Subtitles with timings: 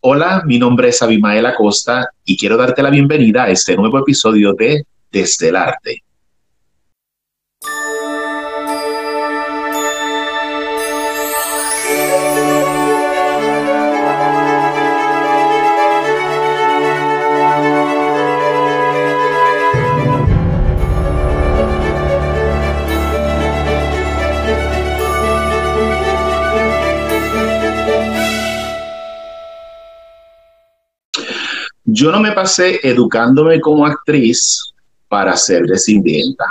[0.00, 4.52] Hola, mi nombre es Abimael Acosta y quiero darte la bienvenida a este nuevo episodio
[4.52, 6.04] de Desde el Arte.
[31.98, 34.72] Yo no me pasé educándome como actriz
[35.08, 36.44] para ser desindienta.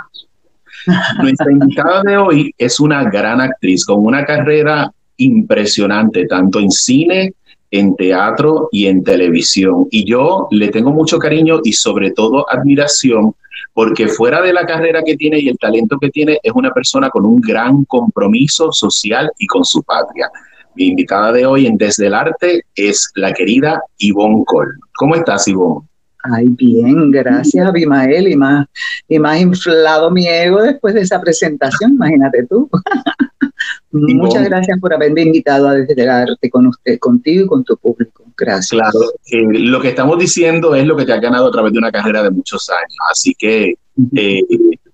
[1.22, 7.34] Nuestra invitada de hoy es una gran actriz con una carrera impresionante, tanto en cine,
[7.72, 9.88] en teatro y en televisión.
[9.90, 13.34] Y yo le tengo mucho cariño y sobre todo admiración
[13.74, 17.10] porque fuera de la carrera que tiene y el talento que tiene, es una persona
[17.10, 20.30] con un gran compromiso social y con su patria.
[20.78, 24.74] Mi invitada de hoy en Desde el Arte es la querida Ivonne Cole.
[24.96, 25.88] ¿Cómo estás, Ivonne?
[26.24, 28.68] Ay, bien, gracias, Abimael, y más,
[29.08, 32.70] y más inflado mi ego después de esa presentación, imagínate tú.
[33.92, 37.76] Muchas gracias por haberme invitado a Desde el Arte con usted, contigo y con tu
[37.78, 38.26] público.
[38.38, 38.80] Gracias.
[38.80, 39.00] Claro,
[39.32, 41.92] eh, lo que estamos diciendo es lo que te ha ganado a través de una
[41.92, 43.74] carrera de muchos años, así que
[44.16, 44.44] eh,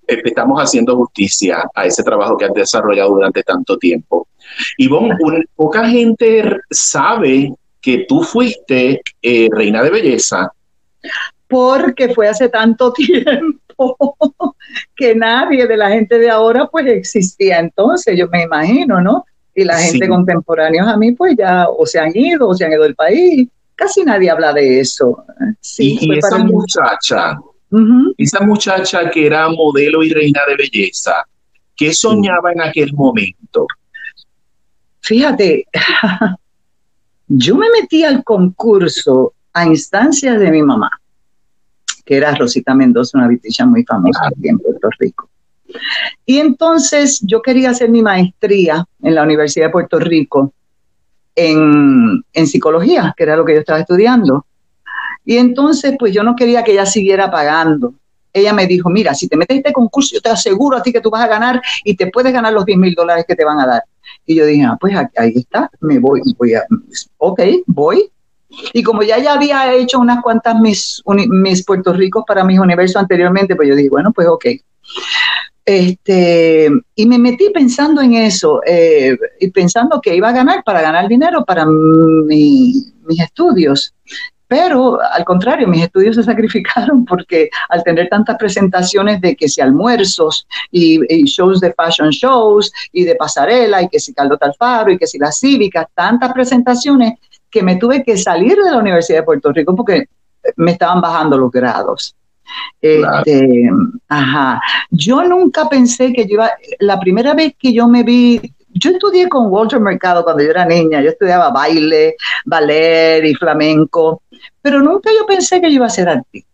[0.06, 4.28] estamos haciendo justicia a ese trabajo que has desarrollado durante tanto tiempo.
[4.76, 4.88] Y
[5.56, 10.50] poca gente sabe que tú fuiste eh, reina de belleza.
[11.46, 14.56] Porque fue hace tanto tiempo
[14.96, 19.24] que nadie de la gente de ahora pues existía entonces, yo me imagino, ¿no?
[19.54, 22.72] Y la gente contemporánea a mí pues ya o se han ido o se han
[22.72, 23.48] ido del país.
[23.76, 25.24] Casi nadie habla de eso.
[25.60, 27.38] Sí, y, esa muchacha,
[28.18, 31.24] esa muchacha que era modelo y reina de belleza,
[31.76, 33.66] ¿qué soñaba en aquel momento?
[35.00, 35.66] Fíjate,
[37.28, 40.90] yo me metí al concurso a instancias de mi mamá,
[42.04, 45.28] que era Rosita Mendoza, una viticia muy famosa aquí en Puerto Rico.
[46.26, 50.52] Y entonces yo quería hacer mi maestría en la Universidad de Puerto Rico
[51.34, 54.46] en, en, psicología, que era lo que yo estaba estudiando.
[55.24, 57.94] Y entonces, pues yo no quería que ella siguiera pagando.
[58.32, 61.00] Ella me dijo, mira, si te metes este concurso, yo te aseguro a ti que
[61.00, 63.60] tú vas a ganar y te puedes ganar los 10 mil dólares que te van
[63.60, 63.84] a dar.
[64.26, 66.64] Y yo dije, ah, pues ahí está, me voy, voy a,
[67.18, 68.10] ok, voy.
[68.72, 72.96] Y como ya ya había hecho unas cuantas mis, mis Puerto Ricos para mis universos
[72.96, 74.46] anteriormente, pues yo dije, bueno, pues ok.
[75.64, 80.82] Este, y me metí pensando en eso, eh, y pensando que iba a ganar para
[80.82, 83.94] ganar dinero para mis estudios.
[84.54, 89.60] Pero al contrario, mis estudios se sacrificaron porque al tener tantas presentaciones de que si
[89.60, 94.98] almuerzos y, shows de fashion shows y de pasarela y que si Carlota Alfaro y
[94.98, 97.14] que si las cívicas, tantas presentaciones
[97.50, 100.04] que me tuve que salir de la Universidad de Puerto Rico porque
[100.54, 102.14] me estaban bajando los grados.
[102.80, 103.68] Este,
[104.08, 104.60] ajá.
[104.88, 108.40] Yo nunca pensé que yo iba, la primera vez que yo me vi
[108.74, 114.22] yo estudié con Walter Mercado cuando yo era niña, yo estudiaba baile, ballet y flamenco,
[114.62, 116.48] pero nunca yo pensé que yo iba a ser artista.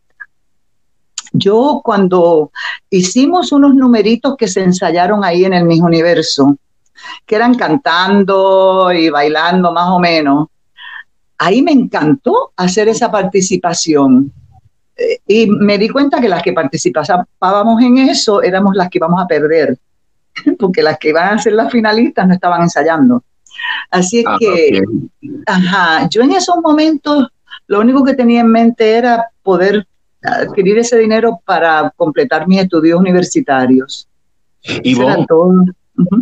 [1.32, 2.50] Yo cuando
[2.90, 6.56] hicimos unos numeritos que se ensayaron ahí en el mismo universo,
[7.24, 10.48] que eran cantando y bailando más o menos,
[11.38, 14.32] ahí me encantó hacer esa participación.
[14.96, 19.22] Eh, y me di cuenta que las que participábamos en eso éramos las que íbamos
[19.22, 19.78] a perder
[20.58, 23.22] porque las que iban a ser las finalistas no estaban ensayando.
[23.90, 24.82] Así es ah, que,
[25.46, 27.28] ajá, yo en esos momentos
[27.70, 29.86] lo único que tenía en mente era poder
[30.20, 34.08] adquirir ese dinero para completar mis estudios universitarios.
[34.82, 35.24] Y vos,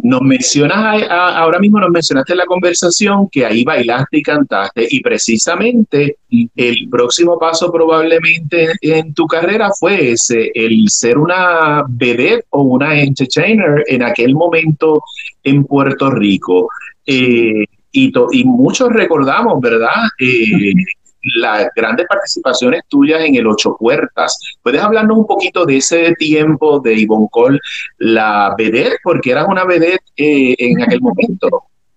[0.03, 5.01] nos mencionas, ahora mismo nos mencionaste en la conversación que ahí bailaste y cantaste y
[5.01, 6.19] precisamente
[6.55, 13.01] el próximo paso probablemente en tu carrera fue ese, el ser una vedette o una
[13.01, 15.01] entertainer en aquel momento
[15.43, 16.69] en Puerto Rico.
[17.07, 20.09] Eh, y, y, muchos recordamos, ¿verdad?
[20.19, 20.75] Eh,
[21.37, 24.39] las grandes participaciones tuyas en el Ocho Puertas.
[24.63, 27.59] ¿Puedes hablarnos un poquito de ese tiempo de Ivonne Cole,
[27.99, 28.99] la vedette?
[29.03, 31.49] Porque eras una vedette eh, en aquel momento.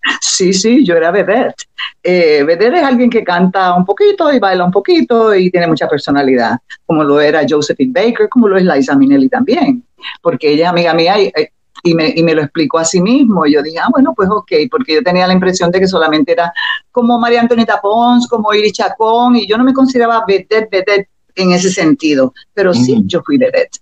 [0.20, 1.66] Sí, sí, yo era vedette.
[2.02, 5.88] Eh, vedette es alguien que canta un poquito y baila un poquito y tiene mucha
[5.88, 6.58] personalidad,
[6.88, 9.84] como lo era Josephine Baker, como lo es Liza Minnelli también,
[10.20, 11.52] porque ella es amiga mía y, eh,
[11.84, 13.46] y me, y me lo explicó a sí mismo.
[13.46, 16.32] Y yo dije, ah, bueno, pues ok, porque yo tenía la impresión de que solamente
[16.32, 16.54] era
[16.92, 21.52] como María Antonieta Pons, como Iris Chacón, y yo no me consideraba vedette, vedette en
[21.52, 23.80] ese sentido, pero sí, yo fui vedette.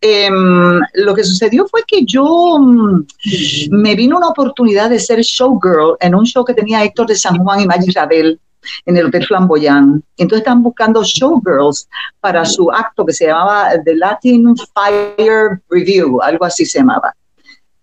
[0.00, 3.06] Em, lo que sucedió fue que yo mm,
[3.70, 7.38] me vino una oportunidad de ser showgirl en un show que tenía Héctor de San
[7.38, 8.38] Juan y Maggie Rabel
[8.86, 10.04] en el Hotel Flamboyant.
[10.16, 11.88] Entonces estaban buscando showgirls
[12.20, 17.12] para su acto que se llamaba The Latin Fire Review, algo así se llamaba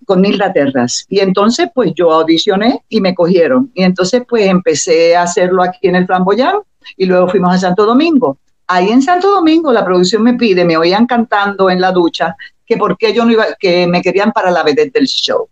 [0.09, 1.05] con Nilda Terras.
[1.07, 3.69] Y entonces, pues yo audicioné y me cogieron.
[3.75, 6.63] Y entonces, pues empecé a hacerlo aquí en el Flamboyant
[6.97, 8.39] y luego fuimos a Santo Domingo.
[8.65, 12.35] Ahí en Santo Domingo la producción me pide, me oían cantando en la ducha,
[12.65, 15.47] que por qué yo no iba, que me querían para la vedette del show.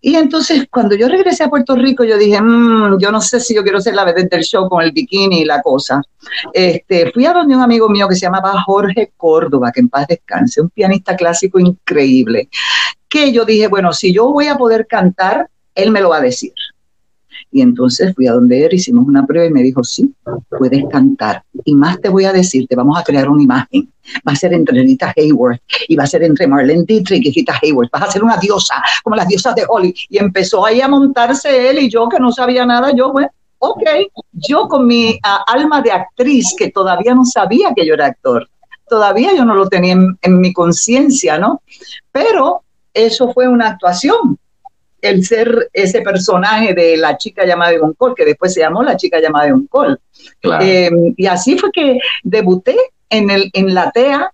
[0.00, 3.54] Y entonces cuando yo regresé a Puerto Rico, yo dije, mm, yo no sé si
[3.54, 6.02] yo quiero ser la vedette del show con el bikini y la cosa.
[6.52, 10.08] Este, fui a donde un amigo mío que se llamaba Jorge Córdoba, que en paz
[10.08, 12.48] descanse, un pianista clásico increíble,
[13.12, 16.22] que yo dije, bueno, si yo voy a poder cantar, él me lo va a
[16.22, 16.54] decir.
[17.50, 20.14] Y entonces fui a donde él, hicimos una prueba y me dijo, sí,
[20.48, 21.42] puedes cantar.
[21.66, 23.92] Y más te voy a decir, te vamos a crear una imagen.
[24.26, 27.58] Va a ser entre Rita Hayworth y va a ser entre Marlene Dietrich y Rita
[27.60, 27.90] Hayworth.
[27.90, 29.94] Vas a ser una diosa, como las diosas de Holly.
[30.08, 33.28] Y empezó ahí a montarse él y yo que no sabía nada, yo, bueno,
[33.58, 33.82] ok,
[34.32, 38.48] yo con mi ah, alma de actriz que todavía no sabía que yo era actor.
[38.88, 41.60] Todavía yo no lo tenía en, en mi conciencia, ¿no?
[42.10, 42.62] Pero
[42.94, 44.38] eso fue una actuación
[45.02, 48.96] el ser ese personaje de la chica llamada de Col, que después se llamó la
[48.96, 50.00] chica llamada de Col.
[50.60, 52.76] Eh, y así fue que debuté
[53.10, 54.32] en, el, en la TEA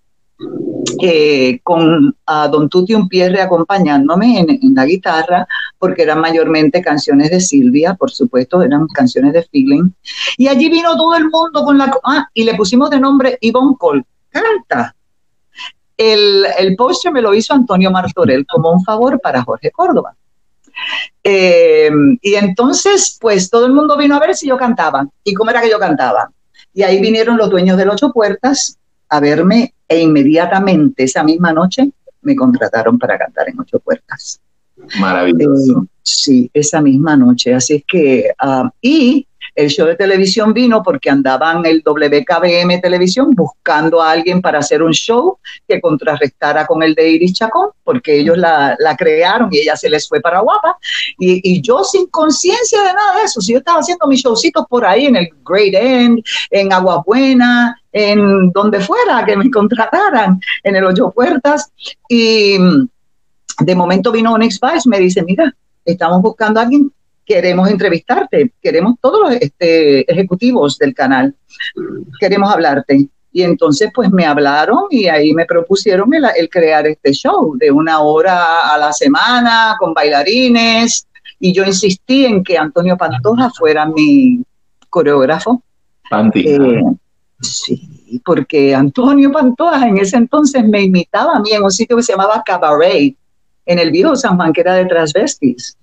[1.01, 5.47] eh, con a Don Tuti Pierre acompañándome en, la guitarra,
[5.77, 9.89] porque eran mayormente canciones de Silvia, por supuesto, eran canciones de feeling.
[10.37, 11.91] Y allí vino todo el mundo con la...
[12.03, 14.05] Ah, y le pusimos de nombre Ivonne Cole.
[14.29, 14.95] Canta.
[15.99, 20.15] El, el postre me lo hizo Antonio Martorell como un favor para Jorge Córdoba.
[21.21, 21.91] Eh,
[22.21, 25.61] y entonces, pues todo el mundo vino a ver si yo cantaba y cómo era
[25.61, 26.31] que yo cantaba.
[26.73, 28.77] Y ahí vinieron los dueños del Ocho Puertas
[29.09, 31.91] a verme e inmediatamente esa misma noche
[32.21, 34.39] me contrataron para cantar en Ocho Puertas.
[34.99, 35.83] Maravilloso.
[35.83, 37.53] Eh, sí, esa misma noche.
[37.53, 43.31] Así es que, ah, y el show de televisión vino porque andaban el WKBM Televisión
[43.31, 45.37] buscando a alguien para hacer un show
[45.67, 50.07] que contrarrestara con el de Iris Chacón, porque ellos la, crearon y ella se les
[50.07, 50.77] fue para guapa.
[51.17, 54.85] Y, yo sin conciencia de nada de eso, si yo estaba haciendo mis showcitos por
[54.85, 60.75] ahí en el Great End, en Agua Buena, en donde fuera que me contrataran, en
[60.75, 61.71] el Ocho Puertas.
[62.07, 62.57] Y
[63.59, 66.91] de momento vino Onyx Vice, me dice, mira, estamos buscando a alguien
[67.29, 71.35] queremos entrevistarte, queremos todos los este, ejecutivos del canal,
[72.19, 73.07] queremos hablarte.
[73.31, 77.99] Y entonces pues me hablaron y ahí me propusieron el, crear este show de una
[77.99, 81.07] hora a la semana con bailarines
[81.39, 84.41] y yo insistí en que Antonio Pantoja fuera mi
[84.89, 85.61] coreógrafo.
[86.33, 86.81] Eh,
[87.39, 92.01] sí, porque Antonio Pantoja en ese entonces me imitaba a mí en un sitio que
[92.01, 93.15] se llamaba Cabaret,
[93.69, 95.77] en el viejo San Juan, que era de Transvestis.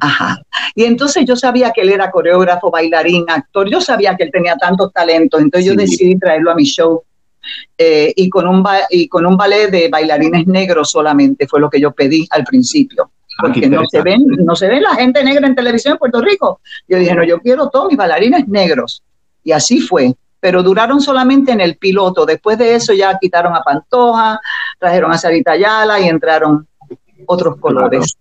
[0.00, 0.40] Ajá.
[0.74, 3.68] Y entonces yo sabía que él era coreógrafo, bailarín, actor.
[3.68, 5.38] Yo sabía que él tenía tantos talentos.
[5.40, 7.02] Entonces yo decidí traerlo a mi show.
[7.76, 11.78] Eh, y, con un y con un ballet de bailarines negros solamente fue lo que
[11.78, 13.10] yo pedí al principio.
[13.38, 16.22] Ah, porque no se, ven, no se ve la gente negra en televisión en Puerto
[16.22, 16.60] Rico.
[16.88, 19.02] Yo dije, no, yo quiero todos mis bailarines negros.
[19.44, 20.14] Y así fue.
[20.40, 22.26] Pero duraron solamente en el piloto.
[22.26, 24.38] Después de eso ya quitaron a Pantoja,
[24.78, 26.66] trajeron a Sarita Ayala y entraron
[27.26, 28.16] otros colores.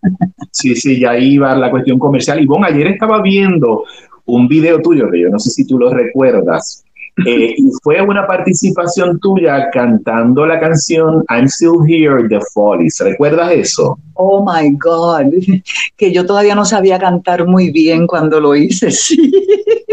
[0.52, 2.42] Sí, sí, ya iba la cuestión comercial.
[2.42, 3.84] Y bueno, ayer estaba viendo
[4.26, 6.84] un video tuyo, que yo no sé si tú lo recuerdas,
[7.25, 13.00] eh, y fue una participación tuya cantando la canción I'm Still Here de Follies.
[13.00, 13.98] ¿Recuerdas eso?
[14.15, 15.31] Oh my God,
[15.98, 19.31] que yo todavía no sabía cantar muy bien cuando lo hice, sí.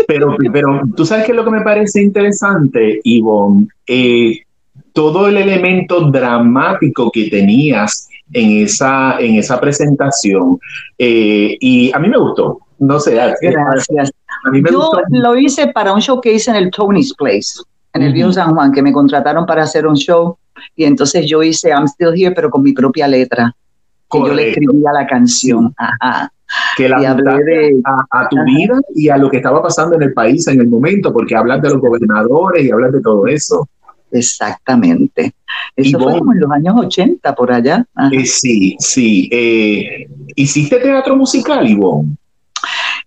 [0.08, 4.40] Pero, pero tú sabes que lo que me parece interesante, Ivonne, eh,
[4.92, 10.58] todo el elemento dramático que tenías en esa, en esa presentación.
[10.98, 12.58] Eh, y a mí me gustó.
[12.78, 13.14] No sé.
[13.14, 14.10] Gracias.
[14.44, 17.60] A mí me Yo lo hice para un show que hice en el Tony's Place,
[17.94, 20.36] en el uh San Juan, que me contrataron para hacer un show.
[20.76, 23.54] Y entonces yo hice I'm Still Here, pero con mi propia letra.
[24.10, 25.74] Que yo le escribía la canción.
[25.76, 26.30] Ajá.
[26.76, 27.80] Que la hablé de,
[28.10, 31.10] a, tu vida y a lo que estaba pasando en el país en el momento,
[31.12, 33.66] porque hablas de los gobernadores y hablas de todo eso.
[34.10, 35.32] Exactamente.
[35.74, 37.86] Eso fue como en los años 80 por allá.
[38.12, 39.28] Eh, sí, sí.
[39.32, 40.06] Eh,
[40.36, 42.16] ¿Hiciste teatro musical, Ivonne?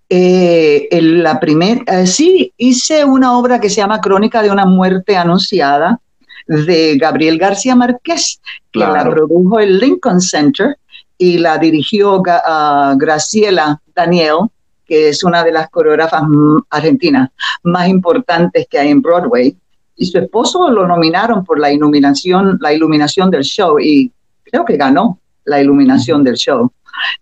[0.08, 6.00] Eh, la primera, sí, hice una obra que se llama Crónica de una muerte anunciada
[6.48, 8.40] de Gabriel García Márquez,
[8.72, 10.78] que la produjo el Lincoln Center
[11.18, 14.50] y la dirigió Graciela Daniel,
[14.86, 16.24] que es una de las coreógrafas
[16.70, 17.30] argentinas
[17.64, 19.58] más importantes que hay en Broadway.
[19.96, 24.12] Y su esposo lo nominaron por la iluminación, la iluminación del show y
[24.44, 26.72] creo que ganó la iluminación del show.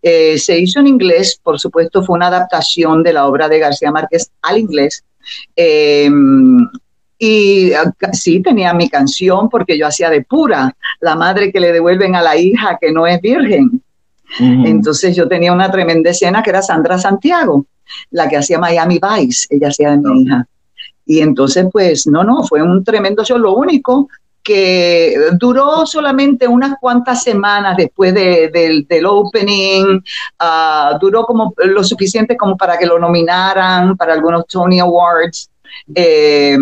[0.01, 3.91] Eh, se hizo en inglés, por supuesto, fue una adaptación de la obra de García
[3.91, 5.03] Márquez al inglés.
[5.55, 6.67] Em,
[7.17, 7.71] y
[8.11, 12.21] sí, tenía mi canción porque yo hacía de pura, la madre que le devuelven a
[12.21, 13.81] la hija que no es virgen.
[14.39, 17.67] Entonces yo tenía una tremenda escena que era Sandra Santiago,
[18.09, 20.47] la que hacía Miami Vice, ella hacía de mi hija.
[21.05, 23.37] Y entonces, pues, no, no, fue un tremendo show.
[23.37, 24.09] Lo único
[24.43, 30.01] que duró solamente unas cuantas semanas después del opening,
[30.39, 35.49] ah, duró como lo suficiente como para que lo nominaran para algunos Tony Awards.
[35.95, 36.55] Eh,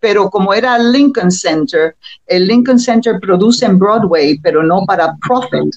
[0.00, 5.74] pero como era Lincoln Center, el Lincoln Center produce en Broadway, pero no para profit.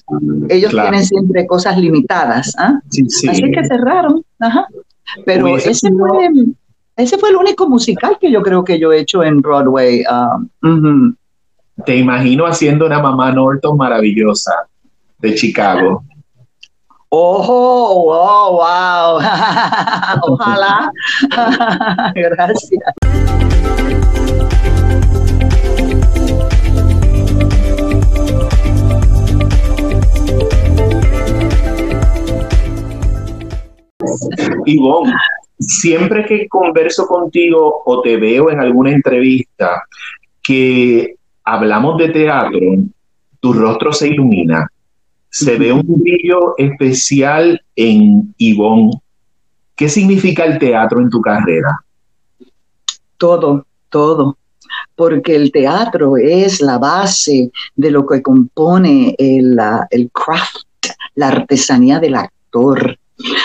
[0.48, 2.54] Ellos tienen siempre cosas limitadas.
[2.58, 2.80] ¿ah?
[2.88, 4.24] Así que cerraron.
[5.24, 6.30] Pero ese fue,
[6.96, 10.02] ese fue el único musical que yo creo que yo he hecho en Broadway.
[10.08, 10.38] Ah,
[11.84, 14.66] te imagino haciendo una mamá Norton maravillosa
[15.18, 16.02] de Chicago.
[17.10, 19.20] ¡Oh, wow, wow!
[20.22, 20.92] Ojalá.
[22.14, 22.82] Gracias.
[34.66, 35.14] Ivonne,
[35.58, 39.82] siempre que converso contigo o te veo en alguna entrevista
[40.42, 41.17] que
[41.52, 42.60] hablamos de teatro,
[43.40, 44.70] tu rostro se ilumina,
[45.30, 48.92] se ve un brillo especial en Ivonne.
[49.74, 51.80] ¿Qué significa el teatro en tu carrera?
[53.16, 54.36] Todo, todo,
[54.94, 59.58] porque el teatro es la base de lo que compone el,
[59.90, 60.64] el craft,
[61.14, 62.97] la artesanía del actor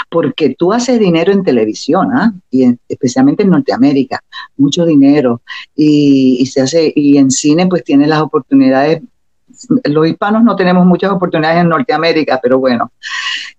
[0.10, 2.34] porque tú haces dinero en televisión, ¿ah?
[2.52, 4.24] y especialmente en Norteamérica,
[4.58, 5.42] mucho dinero,
[5.76, 9.02] y, se hace, y en cine pues tienes las oportunidades,
[9.86, 12.92] los hispanos no tenemos muchas oportunidades en Norteamérica, pero bueno,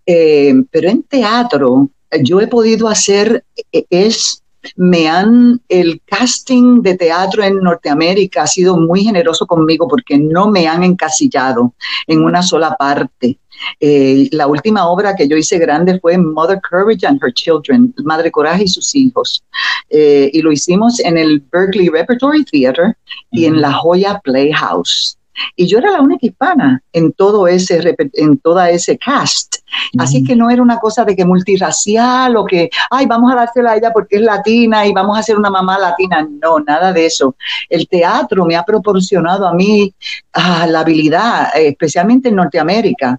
[0.06, 1.88] eh, pero en teatro
[2.22, 4.44] yo he podido hacer, e, es
[4.76, 10.48] me han, el casting de teatro en Norteamérica ha sido muy generoso conmigo porque no
[10.48, 11.74] me han encasillado
[12.06, 13.38] en una sola parte.
[13.80, 18.30] Eh, la última obra que yo hice grande fue Mother Courage and Her Children, Madre
[18.30, 19.42] Coraje y sus hijos.
[19.90, 22.96] Eh, y lo hicimos en el Berkeley Repertory Theater
[23.30, 25.18] y en la Joya Playhouse.
[25.56, 29.56] Y yo era la única hispana en todo ese, en toda ese cast.
[29.98, 33.72] Así que no era una cosa de que multirracial o que, ay, vamos a dársela
[33.72, 36.26] a ella porque es latina y vamos a hacer una mamá latina.
[36.40, 37.34] No, nada de eso.
[37.68, 39.92] El teatro me ha proporcionado a mí
[40.32, 43.18] ah, la habilidad, especialmente en Norteamérica,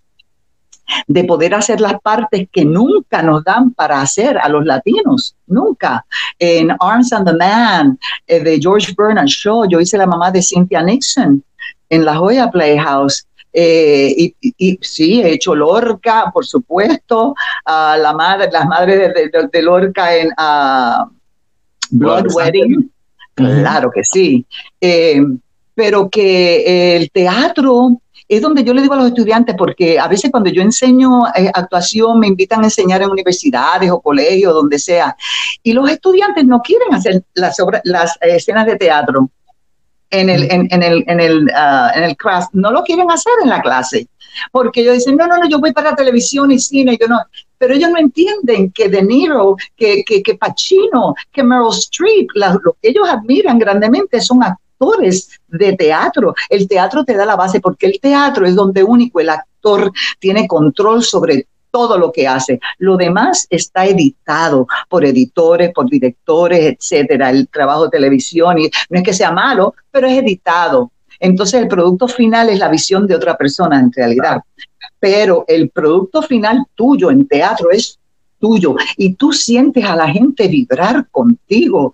[1.08, 6.06] de poder hacer las partes que nunca nos dan para hacer a los latinos, nunca.
[6.40, 10.42] En Arms and the Man, eh, de George Bernard Shaw, yo hice la mamá de
[10.42, 11.44] Cynthia Nixon
[11.90, 13.26] en la Joya Playhouse.
[13.58, 17.34] Eh, y, sí, he hecho Lorca, por supuesto,
[17.66, 20.30] la madre, las madres de, Lorca en
[21.92, 22.92] Blood Wedding,
[23.34, 24.46] claro que sí.
[24.82, 25.22] Eh,
[25.74, 30.32] pero que el teatro es donde yo le digo a los estudiantes, porque a veces
[30.32, 35.16] cuando yo enseño eh, actuación me invitan a enseñar en universidades o colegios, donde sea,
[35.62, 39.30] y los estudiantes no quieren hacer las, las escenas de teatro
[40.10, 43.50] en el, en, el, en el, ah, en el class, no lo quieren hacer en
[43.50, 44.08] la clase,
[44.52, 47.20] porque ellos dicen, no, no, no, yo voy para televisión y cine, yo no,
[47.58, 52.76] pero ellos no entienden que De Niro, que, que, que Pacino, que Meryl Streep, lo
[52.82, 54.65] que ellos admiran grandemente son actores
[55.48, 56.34] de teatro.
[56.50, 60.48] El teatro te da la base porque el teatro es donde único el actor tiene
[60.48, 62.60] control sobre todo lo que hace.
[62.78, 67.30] Lo demás está editado por editores, por directores, etcétera.
[67.30, 70.92] El trabajo de televisión, y no es que sea malo, pero es editado.
[71.20, 74.42] Entonces el producto final es la visión de otra persona en realidad.
[75.00, 78.00] Pero el producto final tuyo en teatro es
[78.40, 81.94] tuyo y tú sientes a la gente vibrar contigo.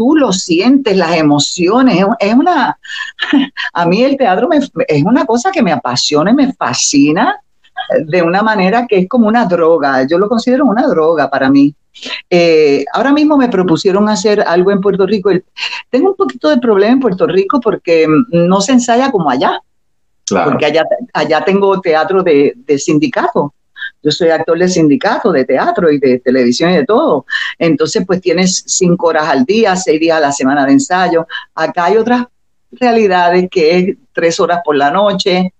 [0.00, 2.02] Tú lo sientes, las emociones.
[2.20, 2.78] Es una,
[3.74, 4.48] a mí el teatro
[4.88, 7.38] es una cosa que me apasiona y me fascina
[8.06, 10.06] de una manera que es como una droga.
[10.08, 11.74] Yo lo considero una droga para mí.
[12.30, 15.32] Eh, ahora mismo me propusieron hacer algo en Puerto Rico.
[15.90, 19.60] Tengo un poquito de problema en Puerto Rico porque mm, no se ensaya como allá.
[20.30, 23.52] Porque allá, allá tengo teatro de, de sindicato.
[24.02, 27.26] Yo soy actor de sindicato, de teatro y de televisión y de todo.
[27.58, 31.26] Entonces, pues tienes cinco horas al día, seis días a la semana de ensayo.
[31.54, 32.26] Acá hay otras
[32.72, 35.52] realidades que es tres horas por la noche,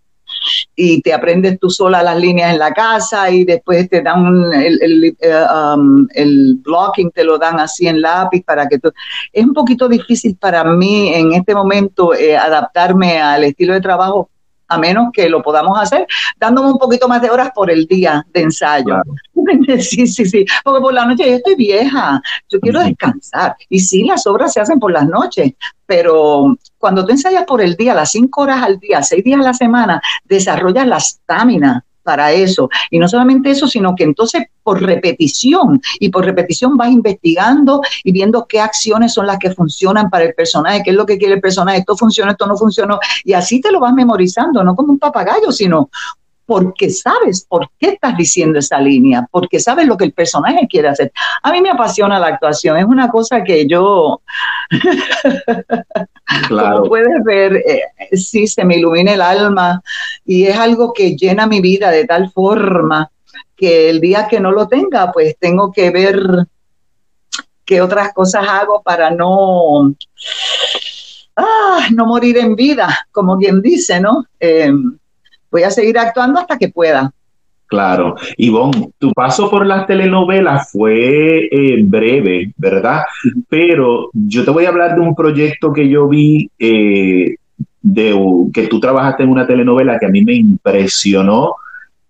[0.75, 5.05] y te aprendes tú sola las líneas en la casa y después te dan el,
[5.21, 5.45] eh,
[5.75, 8.91] um, el, blocking, te lo dan así en lápiz para que tú...
[9.33, 14.30] Es un poquito difícil para mí en este momento eh, adaptarme al estilo de trabajo
[14.71, 16.07] a menos que lo podamos hacer
[16.39, 18.97] dándome un poquito más de horas por el día de ensayo.
[19.81, 23.57] Sí, sí, sí, porque por la noche yo estoy vieja, yo quiero descansar.
[23.71, 25.55] Y sí, las obras se hacen por las noches,
[25.87, 29.45] pero cuando tú ensayas por el día, las cinco horas al día, seis días a
[29.45, 32.69] la semana, desarrollas la estamina para eso.
[32.91, 38.13] Y no solamente eso, sino que entonces por repetición y por repetición vas investigando y
[38.13, 41.35] viendo qué acciones son las que funcionan para el personaje, qué es lo que quiere
[41.35, 42.99] el personaje, esto funciona, esto no funciona.
[43.25, 45.91] Y así te lo vas memorizando, no como un papagayo, sino
[46.51, 50.89] porque sabes por qué estás diciendo esa línea, porque sabes lo que el personaje quiere
[50.89, 51.13] hacer.
[51.45, 54.21] A mí me apasiona la actuación, es una cosa que yo,
[56.49, 57.83] como puedes ver, eh,
[58.17, 59.83] sí, se me ilumina el alma
[60.25, 63.11] y es algo que llena mi vida de tal forma
[63.57, 66.47] que el día que no lo tenga, pues tengo que ver
[67.65, 69.95] qué otras cosas hago para no,
[71.37, 74.25] ah, no morir en vida, como quien dice, ¿no?
[74.39, 74.99] Em,
[75.51, 77.13] voy a seguir actuando hasta que pueda.
[77.71, 78.17] Claro.
[78.37, 83.03] Ivonne, tu paso por las telenovelas fue eh, breve, ¿verdad?
[83.49, 87.37] Pero yo te voy a hablar de un proyecto que yo vi, eh,
[87.81, 91.55] de, que tú trabajaste en una telenovela que a mí me impresionó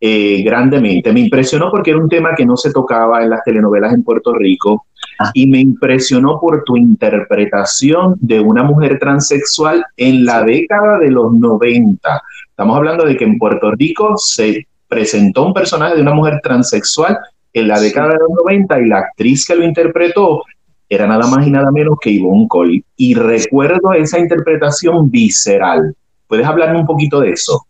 [0.00, 1.12] eh, grandemente.
[1.12, 4.32] Me impresionó porque era un tema que no se tocaba en las telenovelas en Puerto
[4.32, 4.86] Rico
[5.18, 5.30] ah.
[5.34, 11.34] y me impresionó por tu interpretación de una mujer transexual en la década de los
[11.34, 12.22] 90
[12.60, 17.16] Estamos hablando de que en Puerto Rico se presentó un personaje de una mujer transexual
[17.52, 20.42] en la década de los 90 y la actriz que lo interpretó
[20.88, 22.84] era nada más y nada menos que Yvonne Cole.
[22.96, 25.94] Y recuerdo esa interpretación visceral.
[26.26, 27.64] ¿Puedes hablarme un poquito de eso?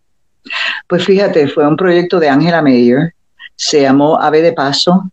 [0.89, 3.13] Pues fíjate, fue un proyecto de Angela Mayer,
[3.55, 5.11] se llamó Ave de Paso,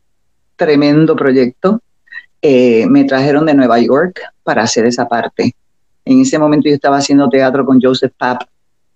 [0.55, 1.81] tremendo proyecto.
[2.41, 5.53] Eh, me trajeron de Nueva York para hacer esa parte.
[6.05, 8.43] En ese momento yo estaba haciendo teatro con Joseph Papp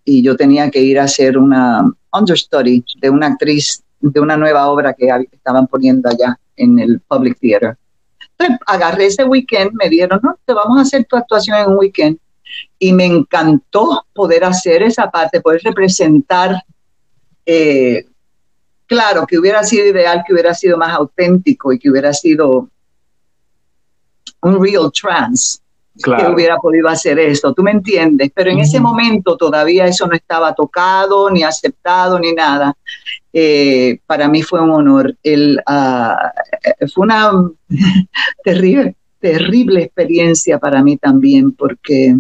[0.06, 4.68] y yo tenía que ir a hacer una understudy de una actriz de una nueva
[4.68, 7.78] obra que estaban poniendo allá en el Public Theater.
[8.38, 11.78] Entonces, agarré ese weekend, me dieron, no, te vamos a hacer tu actuación en un
[11.78, 12.18] weekend.
[12.80, 16.62] Y me encantó poder hacer esa parte, poder representar,
[17.46, 18.06] eh,
[18.88, 22.70] claro, que hubiera sido ideal, que hubiera sido más auténtico y que hubiera sido
[24.42, 25.62] un real trans,
[26.02, 30.14] que hubiera podido hacer esto, tú me entiendes, pero en ese momento todavía eso no
[30.14, 32.76] estaba tocado, ni aceptado, ni nada.
[33.34, 35.16] Eh, para mí fue un honor.
[35.24, 36.32] El, ah,
[36.94, 37.32] fue una
[38.44, 42.16] terrible, terrible experiencia para mí también, porque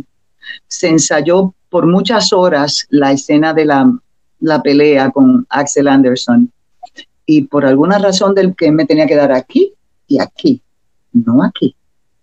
[0.67, 3.91] se ensayó por muchas horas la escena de la,
[4.39, 6.52] la pelea con Axel Anderson,
[7.26, 9.74] y por alguna razón del que me tenía que dar aquí
[10.08, 10.62] y aquí,
[11.13, 11.76] no aquí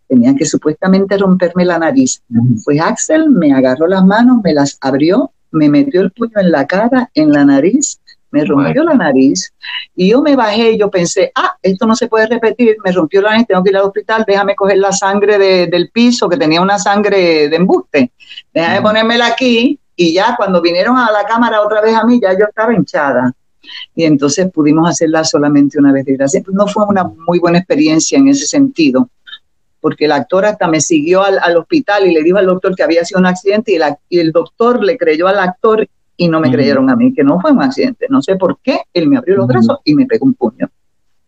[0.09, 2.23] tenían que supuestamente romperme la nariz.
[2.65, 6.67] Pues Axel me agarró las manos, me las abrió, me metió el puño en la
[6.67, 9.53] cara, en la nariz, me rompió la nariz
[9.97, 13.23] y yo me bajé y yo pensé, ah, esto no se puede repetir, me rompió
[13.23, 16.61] la nariz, tengo que ir al hospital, déjame coger la sangre del piso, que tenía
[16.61, 18.13] una sangre de embuste,
[18.53, 22.33] déjame ponérmela aquí y ya cuando vinieron a la cámara otra vez a mí, ya
[22.33, 23.33] yo estaba hinchada.
[23.95, 26.43] Y entonces pudimos hacerla solamente una vez de gracia.
[26.53, 29.11] No fue una muy buena experiencia en ese sentido
[29.81, 33.05] porque el actor hasta me siguió al, hospital y le dijo al doctor que había
[33.05, 33.73] sido un accidente
[34.09, 35.87] y, el doctor le creyó al actor
[36.17, 38.07] y no me creyeron a mí, que no fue un accidente.
[38.09, 40.69] No sé por qué, él me abrió los brazos y me pegó un puño.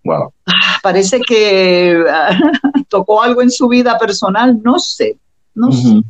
[0.02, 0.32] Wow.
[0.46, 2.04] Ah, parece que
[2.88, 5.16] tocó algo en su vida personal, no sé,
[5.54, 6.02] no sé.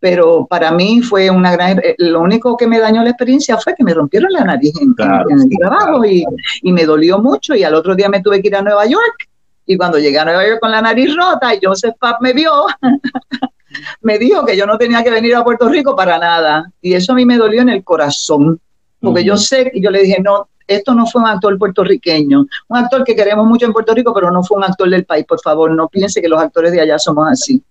[0.00, 1.78] Pero para mí fue una gran.
[1.78, 4.94] Eh, lo único que me dañó la experiencia fue que me rompieron la nariz en,
[4.98, 6.24] el trabajo y,
[6.62, 7.54] y, me dolió mucho.
[7.54, 9.25] Y al otro día me tuve que ir a Nueva York
[9.66, 12.66] y cuando llegué a Nueva York con la nariz rota y Joseph Papp me vio,
[14.00, 16.70] me dijo que yo no tenía que venir a Puerto Rico para nada.
[16.80, 18.60] Y eso a mí me dolió en el corazón,
[19.00, 22.76] porque yo sé, y yo le dije, no, esto no fue un actor puertorriqueño, un
[22.76, 25.40] actor que queremos mucho en Puerto Rico, pero no fue un actor del país, por
[25.40, 27.62] favor, no piense que los actores de allá somos así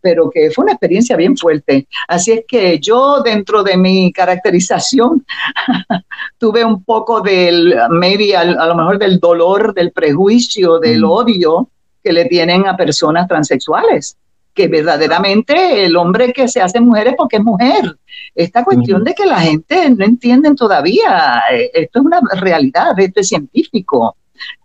[0.00, 1.86] pero que fue una experiencia bien fuerte.
[2.08, 5.24] Así es que yo dentro de mi caracterización
[6.38, 11.10] tuve un poco del, maybe a, lo mejor del dolor, del prejuicio, del mm.
[11.10, 11.68] odio
[12.02, 14.16] que le tienen a personas transexuales
[14.52, 17.96] que verdaderamente el hombre que se hace mujer es porque es mujer.
[18.34, 23.20] Esta cuestión de que la gente no entiende todavía, eh, esto es una realidad, esto
[23.20, 24.16] es científico.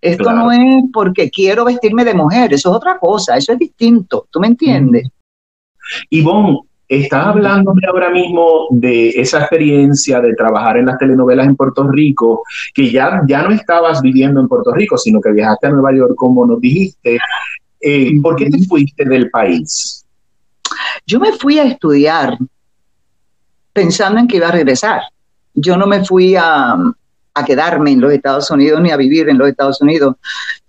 [0.02, 4.28] Esto no es porque quiero vestirme de mujer, eso es otra cosa, eso es distinto,
[4.30, 5.08] ¿tú me entiendes?
[6.10, 11.88] Ivonne, estás hablándome ahora mismo de esa experiencia de trabajar en las telenovelas en Puerto
[11.88, 15.94] Rico, que ya, ya no estabas viviendo en Puerto Rico, sino que viajaste a Nueva
[15.96, 17.18] York, como nos dijiste.
[17.82, 20.06] Eh, ¿Por qué te fuiste del país?
[21.06, 22.38] Yo me fui a estudiar
[23.74, 25.02] pensando en que iba a regresar.
[25.54, 26.76] Yo no me fui a,
[27.36, 30.16] a quedarme en los Estados Unidos ni a vivir en los Estados Unidos.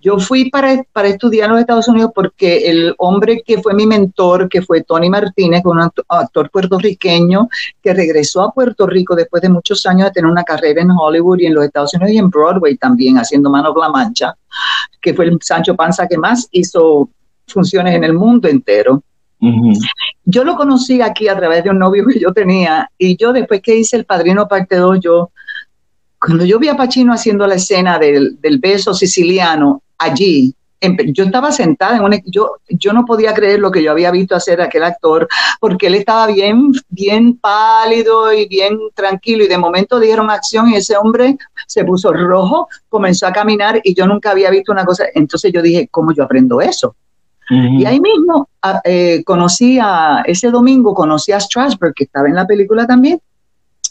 [0.01, 3.87] Yo fui para, para estudiar en los Estados Unidos porque el hombre que fue mi
[3.87, 7.49] mentor, que fue Tony Martínez, un actor puertorriqueño
[7.81, 11.39] que regresó a Puerto Rico después de muchos años de tener una carrera en Hollywood
[11.39, 14.35] y en los Estados Unidos y en Broadway también, haciendo Manos la Mancha,
[15.01, 17.09] que fue el Sancho Panza que más hizo
[17.47, 19.05] funciones en el mundo entero.
[20.25, 23.61] Yo lo conocí aquí a través de un novio que yo tenía y yo después
[23.63, 25.31] que hice El Padrino Parte 2, yo
[26.27, 30.53] cuando yo vi a Pacino haciendo la escena del, beso siciliano allí,
[31.13, 34.37] yo estaba sentada en un yo yo no podía creer lo que yo había visto
[34.37, 35.27] hacer aquel actor
[35.59, 40.77] porque él estaba bien bien pálido y bien tranquilo y de momento dijeron acción y
[40.77, 45.07] ese hombre se puso rojo comenzó a caminar y yo nunca había visto una cosa
[45.15, 46.95] entonces yo dije cómo yo aprendo eso
[47.49, 48.49] y ahí mismo
[48.85, 53.19] eh, conocí a ese domingo conocí a Strasberg que estaba en la película también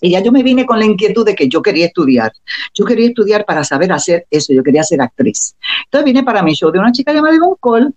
[0.01, 2.31] y ya yo me vine con la inquietud de que yo quería estudiar.
[2.73, 5.55] Yo quería estudiar para saber hacer eso, yo quería ser actriz.
[5.85, 7.91] Entonces vine para mi show de una chica llamada Ivonne Cole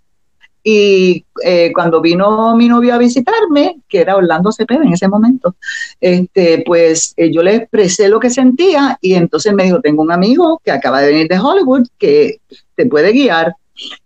[0.63, 5.55] y eh, cuando vino mi novio a visitarme, que era Orlando Cepeda en ese momento,
[6.01, 10.11] este, pues eh, yo le expresé lo que sentía y entonces me dijo, tengo un
[10.11, 12.41] amigo que acaba de venir de Hollywood que
[12.75, 13.55] te puede guiar.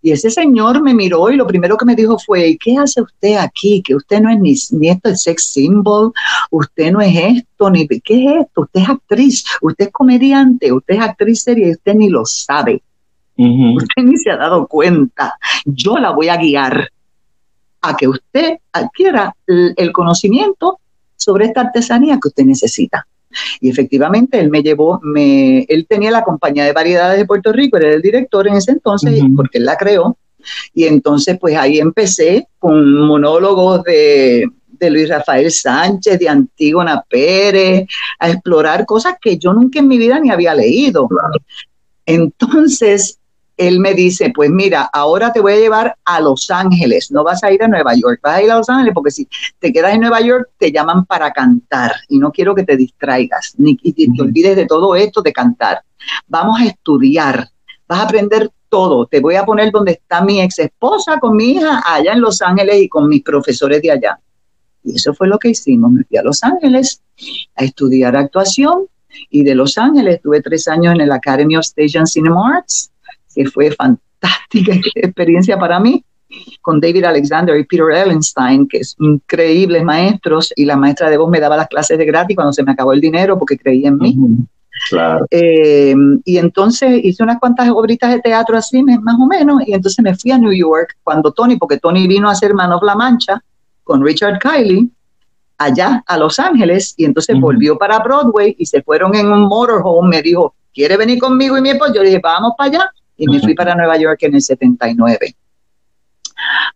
[0.02, 3.36] Y ese señor me miró y lo primero que me dijo fue, ¿qué hace usted
[3.36, 3.82] aquí?
[3.82, 6.12] Que usted no es ni, ni esto es sex symbol,
[6.50, 10.94] usted no es esto, ni qué es esto, usted es actriz, usted es comediante, usted
[10.94, 12.82] es actriz seria y usted ni lo sabe.
[13.36, 15.36] Usted ni se ha dado cuenta.
[15.64, 16.88] Yo la voy a guiar
[17.80, 20.78] a que usted adquiera el conocimiento
[21.16, 23.06] sobre esta artesanía que usted necesita.
[23.60, 27.76] Y efectivamente él me llevó, me, él tenía la compañía de variedades de Puerto Rico,
[27.76, 30.16] era el director en ese entonces, porque él la creó.
[30.74, 34.46] Y entonces pues ahí empecé con monólogos de,
[34.78, 37.86] de Luis Rafael Sánchez, de Antígona Pérez,
[38.18, 41.08] a explorar cosas que yo nunca en mi vida ni había leído.
[42.06, 43.18] Entonces,
[43.56, 47.44] él me dice, pues mira, ahora te voy a llevar a Los Ángeles, no vas
[47.44, 49.94] a ir a Nueva York, vas a ir a Los Ángeles porque si te quedas
[49.94, 51.92] en Nueva York te llaman para cantar.
[52.08, 55.82] Y no quiero que te distraigas ni y te, olvides de todo esto de cantar.
[56.26, 57.48] Vamos a estudiar,
[57.86, 61.52] vas a aprender todo, te voy a poner donde está mi ex esposa con mi
[61.52, 64.18] hija allá en Los Ángeles y con mis profesores de allá.
[64.82, 67.00] Y eso fue lo que hicimos, me fui a Los Ángeles
[67.54, 68.86] a estudiar actuación
[69.30, 72.90] y de Los Ángeles tuve tres años en el Academy of Stage and Cinema Arts
[73.34, 76.04] que fue fantástica experiencia para mí,
[76.62, 81.30] con David Alexander y Peter Ellenstein, que es increíbles maestros, y la maestra de voz
[81.30, 83.98] me daba las clases de gratis cuando se me acabó el dinero porque creía en
[83.98, 84.16] mí.
[84.88, 85.24] Claro.
[85.30, 85.94] Eh,
[86.24, 90.14] y entonces hice unas cuantas obritas de teatro así, más o menos, y entonces me
[90.16, 93.42] fui a New York cuando Tony, porque Tony vino a hacer Man of La Mancha
[93.84, 94.90] con Richard Kiley,
[95.58, 100.16] allá a Los Ángeles, y entonces volvió para Broadway y se fueron en un motorhome,
[100.16, 101.94] me dijo, ¿quiere venir conmigo y mi esposo?
[101.94, 105.34] Yo le dije, vamos para allá y me fui para Nueva York en el 79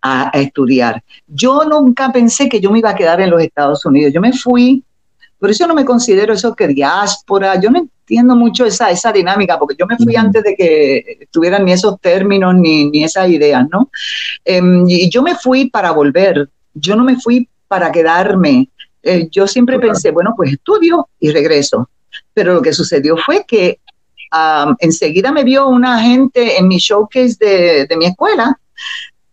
[0.03, 1.03] a, estudiar.
[1.27, 4.13] Yo nunca pensé que yo me iba a quedar en los Estados Unidos.
[4.13, 4.85] Yo me fui,
[5.39, 7.61] por eso no me considero eso que diáspora.
[7.61, 11.65] Yo no entiendo mucho esa, esa dinámica, porque yo me fui antes de que estuvieran
[11.65, 13.91] ni esos términos ni, ni esas ideas, ¿no?
[14.45, 16.49] Em, y yo me fui para volver.
[16.75, 18.71] Yo no me fui para quedarme.
[19.03, 21.89] Eh, yo siempre pensé, bueno, pues estudio y regreso.
[22.33, 23.81] Pero lo que sucedió fue que
[24.81, 28.59] enseguida me vio una gente en mi showcase de, mi escuela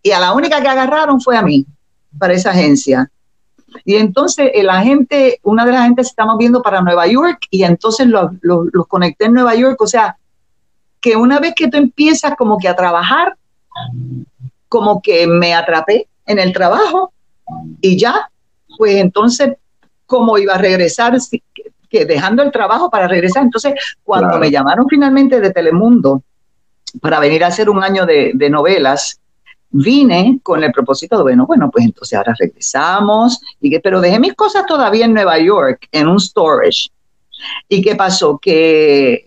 [0.02, 1.66] y a la única que agarraron fue a mí
[2.18, 3.10] para esa agencia.
[3.84, 8.06] Y entonces la gente, una de las agentes estamos viendo para Nueva York y entonces
[8.06, 9.80] los, los, conecté en Nueva York.
[9.82, 10.16] O sea,
[11.00, 13.36] que una vez que tú empiezas como que a trabajar,
[14.68, 17.12] como que me atrapé en el trabajo
[17.80, 18.30] y ya,
[18.76, 19.56] pues entonces,
[20.06, 21.16] ¿cómo iba a regresar?
[21.88, 23.42] Que dejando el trabajo para regresar.
[23.42, 26.22] Entonces, cuando me llamaron finalmente de Telemundo
[27.00, 29.20] para venir a hacer un año de, novelas,
[29.70, 34.18] vine con el propósito de, bueno, bueno, pues entonces ahora regresamos, y que, pero dejé
[34.18, 36.88] mis cosas todavía en Nueva York, en un storage.
[37.68, 38.38] ¿Y qué pasó?
[38.38, 39.26] Que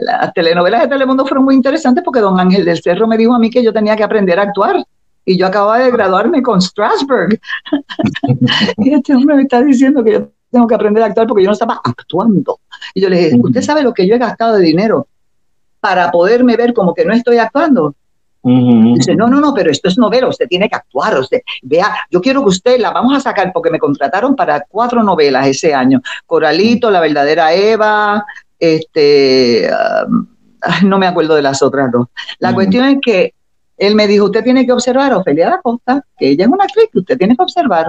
[0.00, 3.38] las telenovelas de Telemundo fueron muy interesantes porque don Ángel del Cerro me dijo a
[3.38, 4.84] mí que yo tenía que aprender a actuar.
[5.24, 7.38] Y yo acababa de graduarme con Strasberg.
[8.78, 11.48] y este hombre me está diciendo que yo tengo que aprender a actuar porque yo
[11.48, 12.60] no estaba actuando.
[12.94, 15.06] Y yo le dije, ¿usted sabe lo que yo he gastado de dinero
[15.80, 17.94] para poderme ver como que no estoy actuando?
[18.42, 22.20] Dice, no, no, no, pero esto es novela, usted tiene que actuar, usted, vea, yo
[22.20, 26.00] quiero que usted la vamos a sacar porque me contrataron para cuatro novelas ese año,
[26.24, 28.24] Coralito, La verdadera Eva,
[28.58, 29.68] este,
[30.84, 32.06] no me acuerdo de las otras dos.
[32.38, 33.34] La cuestión es que
[33.76, 36.64] él me dijo, usted tiene que observar a Ofelia da Costa, que ella es una
[36.64, 37.86] actriz que usted tiene que observar.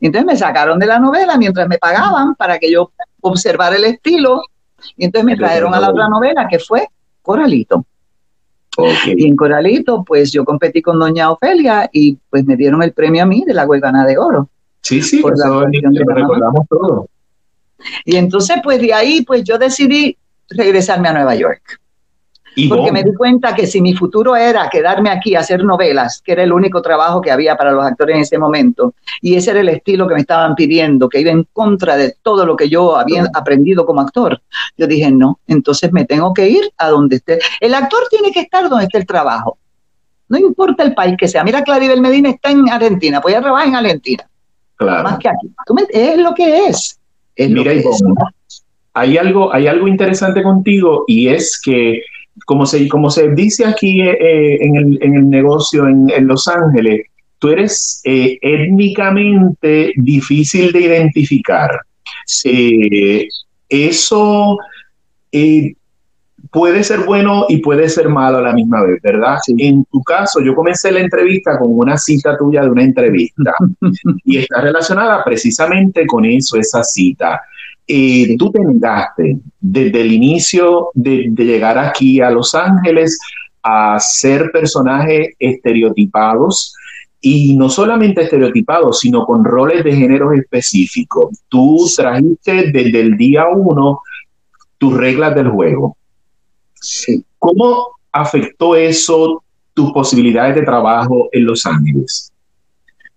[0.00, 4.42] Entonces me sacaron de la novela mientras me pagaban para que yo observar el estilo.
[4.96, 6.88] Y entonces me trajeron a la otra novela que fue
[7.22, 7.84] Coralito.
[9.06, 13.22] Y en Coralito, pues yo competí con Doña Ofelia y pues me dieron el premio
[13.22, 14.48] a mí de la Huelgana de Oro.
[14.80, 15.66] Sí, sí, por la
[16.14, 17.08] recordamos todo.
[18.04, 20.16] Y entonces, pues de ahí, pues yo decidí
[20.48, 21.80] regresarme a Nueva York
[22.68, 26.32] porque me di cuenta que si mi futuro era quedarme aquí a hacer novelas, que
[26.32, 29.60] era el único trabajo que había para los actores en ese momento, y ese era
[29.60, 32.96] el estilo que me estaban pidiendo, que iba en contra de todo lo que yo
[32.96, 34.40] había aprendido como actor,
[34.76, 37.38] yo dije, no, entonces me tengo que ir a donde esté.
[37.60, 39.58] El actor tiene que estar donde esté el trabajo.
[40.28, 41.44] No importa el país que sea.
[41.44, 44.28] Mira, Claribel Medina está en Argentina, pues ella trabaja en Argentina.
[44.76, 45.04] Claro.
[45.04, 45.50] Más que aquí.
[45.90, 46.98] Es lo que es.
[47.36, 47.72] Mira,
[48.94, 52.00] hay algo, hay algo interesante contigo y es que
[52.46, 56.26] como se, como se dice aquí eh, eh, en, el, en, el, negocio en, en,
[56.26, 57.06] Los Ángeles,
[57.38, 61.80] tú eres eh, étnicamente difícil de identificar.
[63.68, 64.58] eso
[66.50, 69.38] puede ser bueno y puede ser malo a la misma vez, ¿verdad?
[69.58, 73.54] En tu caso, yo comencé la entrevista con una cita tuya de una entrevista
[74.24, 77.40] y está relacionada precisamente con eso, esa cita.
[77.86, 83.18] Eh, tú te negaste desde el inicio de, llegar aquí a Los Ángeles
[83.62, 86.74] a ser personajes estereotipados
[87.20, 91.38] y no solamente estereotipados, sino con roles de género específicos.
[91.48, 94.00] Tú trajiste desde el día uno
[94.78, 95.96] tus reglas del juego.
[97.38, 99.42] ¿Cómo afectó eso
[99.72, 102.30] tus posibilidades de trabajo en Los Ángeles?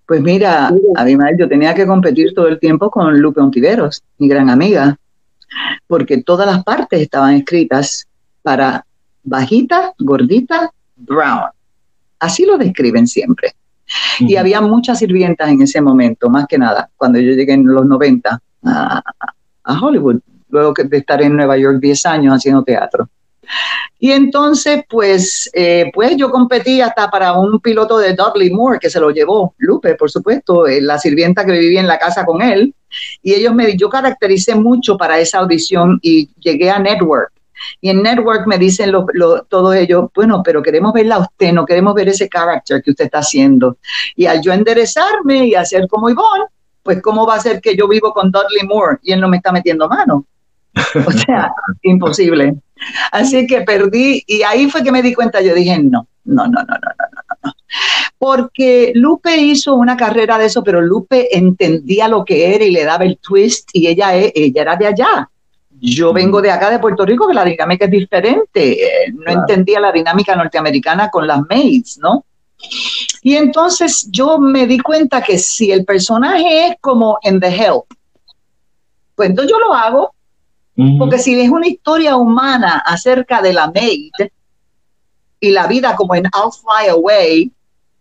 [0.08, 4.50] Pues mira, además yo tenía que competir todo el tiempo con Lupe Ontiveros, mi gran
[4.50, 4.98] amiga,
[5.86, 8.08] porque todas las partes estaban escritas
[8.42, 8.86] para
[9.24, 11.50] bajita, gordita, brown.
[12.20, 13.54] Así lo describen siempre.
[14.20, 17.86] Y había muchas sirvientas en ese momento, más que nada, cuando yo llegué en los
[17.86, 19.04] 90 a,
[19.64, 23.10] a Hollywood, luego de estar en Nueva York 10 años haciendo teatro.
[24.00, 28.90] Y entonces, pues, eh, pues yo competí hasta para un piloto de Dudley Moore, que
[28.90, 32.42] se lo llevó Lupe, por supuesto, eh, la sirvienta que vivía en la casa con
[32.42, 32.74] él.
[33.22, 37.32] Y ellos me, yo caractericé mucho para esa audición y llegué a Network.
[37.82, 39.06] Y en Network me dicen lo,
[39.50, 43.06] todo ello, bueno, pero queremos verla a usted, no queremos ver ese carácter que usted
[43.06, 43.78] está haciendo.
[44.16, 46.46] Y al yo enderezarme y hacer como Ivonne,
[46.84, 49.38] pues cómo va a ser que yo vivo con Dudley Moore y él no me
[49.38, 50.26] está metiendo mano.
[51.08, 51.52] O sea,
[51.84, 52.56] imposible.
[53.12, 56.48] Así que perdí y ahí fue que me di cuenta, yo dije, no, no, no,
[56.48, 57.54] no, no, no, no,
[58.18, 62.84] Porque Lupe hizo una carrera de eso, pero Lupe entendía lo que era y le
[62.84, 65.30] daba el twist y ella, ella era de allá.
[65.80, 68.84] Yo vengo de acá, de Puerto Rico, que la dinámica es diferente.
[68.84, 72.26] Eh, no entendía la dinámica norteamericana con las maids, ¿no?
[73.22, 77.86] Y entonces yo me di cuenta que si el personaje es como en The Help,
[79.16, 80.14] pues entonces yo lo hago
[81.00, 84.12] porque si es una historia humana acerca de la maid
[85.40, 87.52] y la vida como en I'll Fly Away,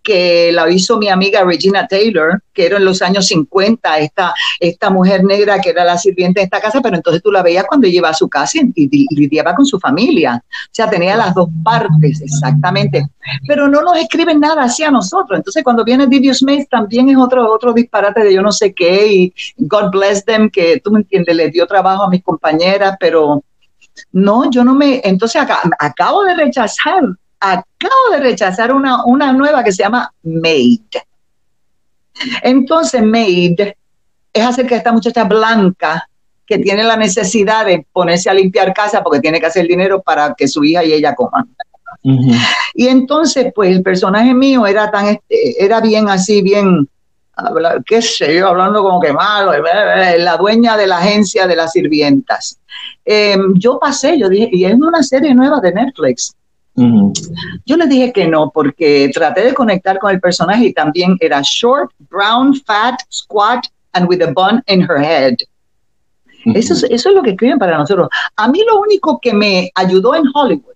[0.07, 4.89] que la hizo mi amiga Regina Taylor, que era en los años 50, esta, esta
[4.89, 7.89] mujer negra que era la sirviente de esta casa, pero entonces tú la veías cuando
[7.89, 10.41] iba a su casa y, lidiaba con su familia.
[10.45, 13.05] O sea, tenía las dos partes, exactamente.
[13.49, 15.39] Pero no nos escriben nada así a nosotros.
[15.39, 19.13] Entonces, cuando viene Didier Smith, también es otro, otro disparate de yo no sé qué,
[19.13, 23.43] y God bless them, que tú me entiendes, le dio trabajo a mis compañeras, pero
[24.13, 25.01] no, yo no me.
[25.03, 25.43] Entonces,
[25.81, 27.03] acabo de rechazar
[27.41, 30.81] acabo de rechazar una, una nueva que se llama Maid.
[32.43, 33.61] Entonces, Maid
[34.33, 36.09] es acerca de esta muchacha blanca
[36.47, 40.35] que tiene la necesidad de ponerse a limpiar casa porque tiene que hacer dinero para
[40.35, 41.49] que su hija y ella coman.
[42.75, 46.89] Y entonces, pues el personaje mío era tan, este, era bien así, bien,
[47.85, 49.53] qué sé yo, hablando como que malo,
[50.19, 52.61] la dueña de la agencia de las sirvientas.
[53.05, 56.35] Em, yo pasé, yo dije, y es una serie nueva de Netflix.
[56.77, 61.41] Yo le dije que no, porque traté de conectar con el personaje y también era
[61.43, 65.37] short, brown, fat, squat, and with a bun in her head.
[66.55, 68.09] eso, es, eso es lo que escriben para nosotros.
[68.37, 70.75] A mí lo único que me ayudó en Hollywood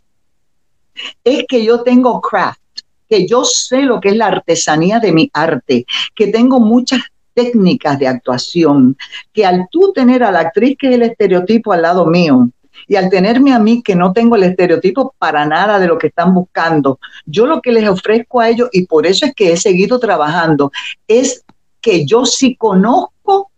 [1.22, 2.60] es que yo tengo craft,
[3.08, 5.84] que yo sé lo que es la artesanía de mi arte,
[6.14, 7.00] que tengo muchas
[7.34, 8.96] técnicas de actuación,
[9.32, 12.48] que al tú tener a la actriz que es el estereotipo al lado mío,
[12.90, 16.08] y al tenerme a mí que no tengo el estereotipo para nada de lo que
[16.08, 19.56] están buscando, yo lo que les ofrezco a ellos, y por eso es que he
[19.56, 20.72] seguido trabajando,
[21.06, 21.44] es
[21.80, 23.52] que yo sí conozco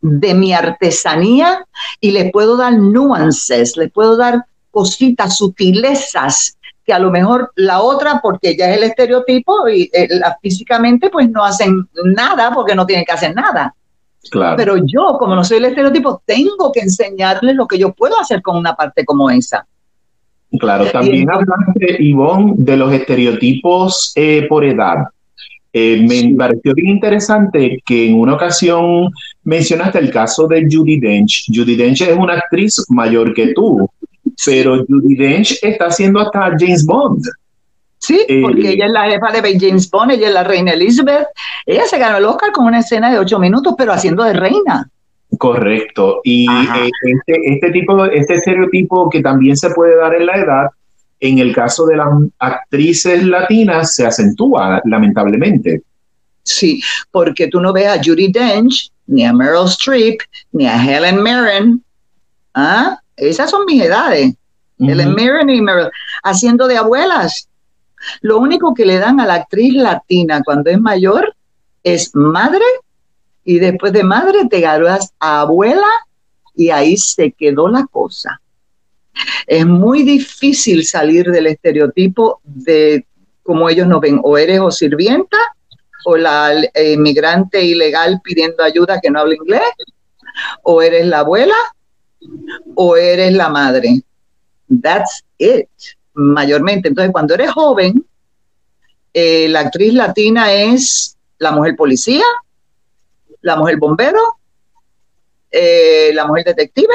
[0.00, 1.66] de mi artesanía
[2.00, 6.56] y le puedo dar nuances, le puedo dar cositas, sutilezas
[6.86, 10.08] que a lo mejor la otra, porque ya es el estereotipo y eh,
[10.40, 13.74] físicamente pues no hacen nada porque no tienen que hacer nada.
[14.30, 14.56] Claro.
[14.56, 18.42] Pero yo, como no soy el estereotipo, tengo que enseñarles lo que yo puedo hacer
[18.42, 19.66] con una parte como esa.
[20.58, 25.06] Claro, también hablaste, Ivonne, de los estereotipos eh, por edad.
[25.72, 29.10] Eh, me pareció bien interesante que en una ocasión
[29.44, 31.44] mencionaste el caso de Judy Dench.
[31.46, 33.88] Judy Dench es una actriz mayor que tú,
[34.44, 37.22] pero Judy Dench está haciendo hasta James Bond.
[38.00, 41.26] Sí, eh, porque ella es la jefa de James Bond, ella es la reina Elizabeth.
[41.66, 44.88] Ella se ganó el Oscar con una escena de ocho minutos, pero haciendo de reina.
[45.38, 46.20] Correcto.
[46.24, 50.66] Y este, este, tipo, este estereotipo que también se puede dar en la edad,
[51.20, 52.08] en el caso de las
[52.38, 55.82] actrices latinas, se acentúa, lamentablemente.
[56.42, 60.20] Sí, porque tú no ves a Judy Dench, ni a Meryl Streep,
[60.52, 61.84] ni a Helen Mirren.
[62.54, 62.98] ¿Ah?
[63.14, 64.34] Esas son mis edades.
[64.78, 65.90] Helen Mirren y Meryl,
[66.22, 67.49] haciendo de abuelas.
[68.20, 71.34] Lo único que le dan a la actriz latina cuando es mayor
[71.82, 72.64] es madre
[73.44, 75.88] y después de madre te gradúas a abuela
[76.54, 78.40] y ahí se quedó la cosa.
[79.46, 83.04] Es muy difícil salir del estereotipo de
[83.42, 85.38] como ellos nos ven, o eres o sirvienta
[86.04, 89.62] o la inmigrante ilegal pidiendo ayuda que no habla inglés,
[90.62, 91.56] o eres la abuela
[92.74, 94.02] o eres la madre.
[94.82, 95.68] That's it,
[96.20, 96.88] mayormente.
[96.88, 98.04] Entonces, cuando eres joven,
[99.12, 102.24] eh, la actriz latina es la mujer policía,
[103.40, 104.38] la mujer bombero,
[105.50, 106.94] eh, la mujer detective,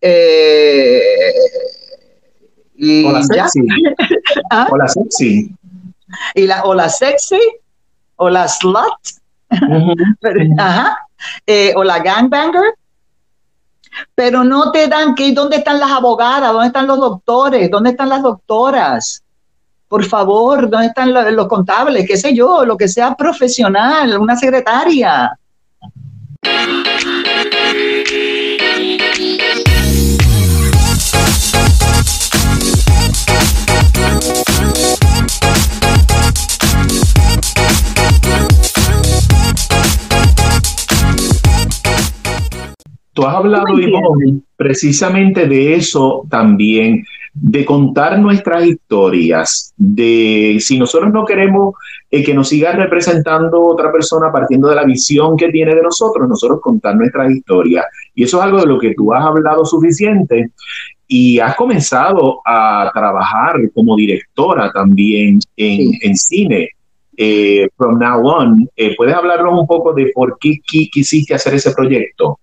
[0.00, 1.00] eh,
[2.74, 3.60] y o la sexy.
[4.50, 4.68] ¿Ah?
[4.70, 5.54] O la sexy.
[6.34, 7.40] Y la, o la sexy,
[8.16, 8.94] o la slut,
[11.46, 12.74] eh, o la gangbanger.
[14.14, 18.08] Pero no te dan que dónde están las abogadas, dónde están los doctores, dónde están
[18.08, 19.22] las doctoras
[19.90, 22.06] por favor, ¿dónde están los, contables?
[22.06, 22.64] ¿Qué sé yo?
[22.64, 25.36] Lo que sea profesional, una secretaria.
[43.20, 47.04] Tú has hablado, Ivonne, precisamente de eso también,
[47.34, 51.74] de contar nuestras historias, de si nosotros no queremos
[52.10, 56.26] eh, que nos siga representando otra persona partiendo de la visión que tiene de nosotros,
[56.26, 57.84] nosotros contar nuestras historias.
[58.14, 60.52] Y eso es algo de lo que tú has hablado suficiente
[61.06, 66.70] y has comenzado a trabajar como directora también en, cine.
[67.18, 71.72] Eh, from now on, eh, ¿puedes hablarnos un poco de por qué quisiste hacer ese
[71.72, 72.38] proyecto?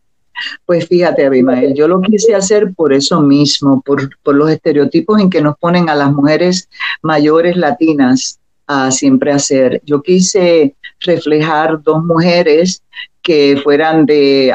[0.66, 5.42] Pues fíjate, Abimael, yo lo quise hacer por eso mismo, por, los estereotipos en que
[5.42, 6.70] nos ponen a las mujeres
[7.02, 9.82] mayores latinas a siempre hacer.
[9.86, 12.84] Yo quise reflejar dos mujeres
[13.22, 14.54] que fueran de,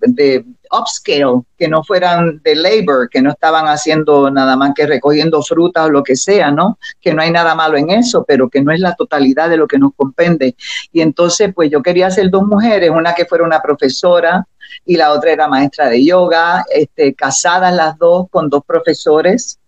[0.00, 5.42] de upscale, que no fueran de labor, que no estaban haciendo nada más que recogiendo
[5.42, 6.78] frutas o lo que sea, ¿no?
[7.00, 9.68] Que no hay nada malo en eso, pero que no es la totalidad de lo
[9.68, 10.56] que nos compende.
[10.92, 14.46] Y entonces, pues yo quería hacer dos mujeres, una que fuera una profesora
[14.84, 19.58] y la otra era maestra de yoga, este, casadas las dos con dos profesores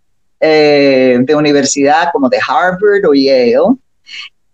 [0.41, 3.77] eh, de universidad como de Harvard o Yale,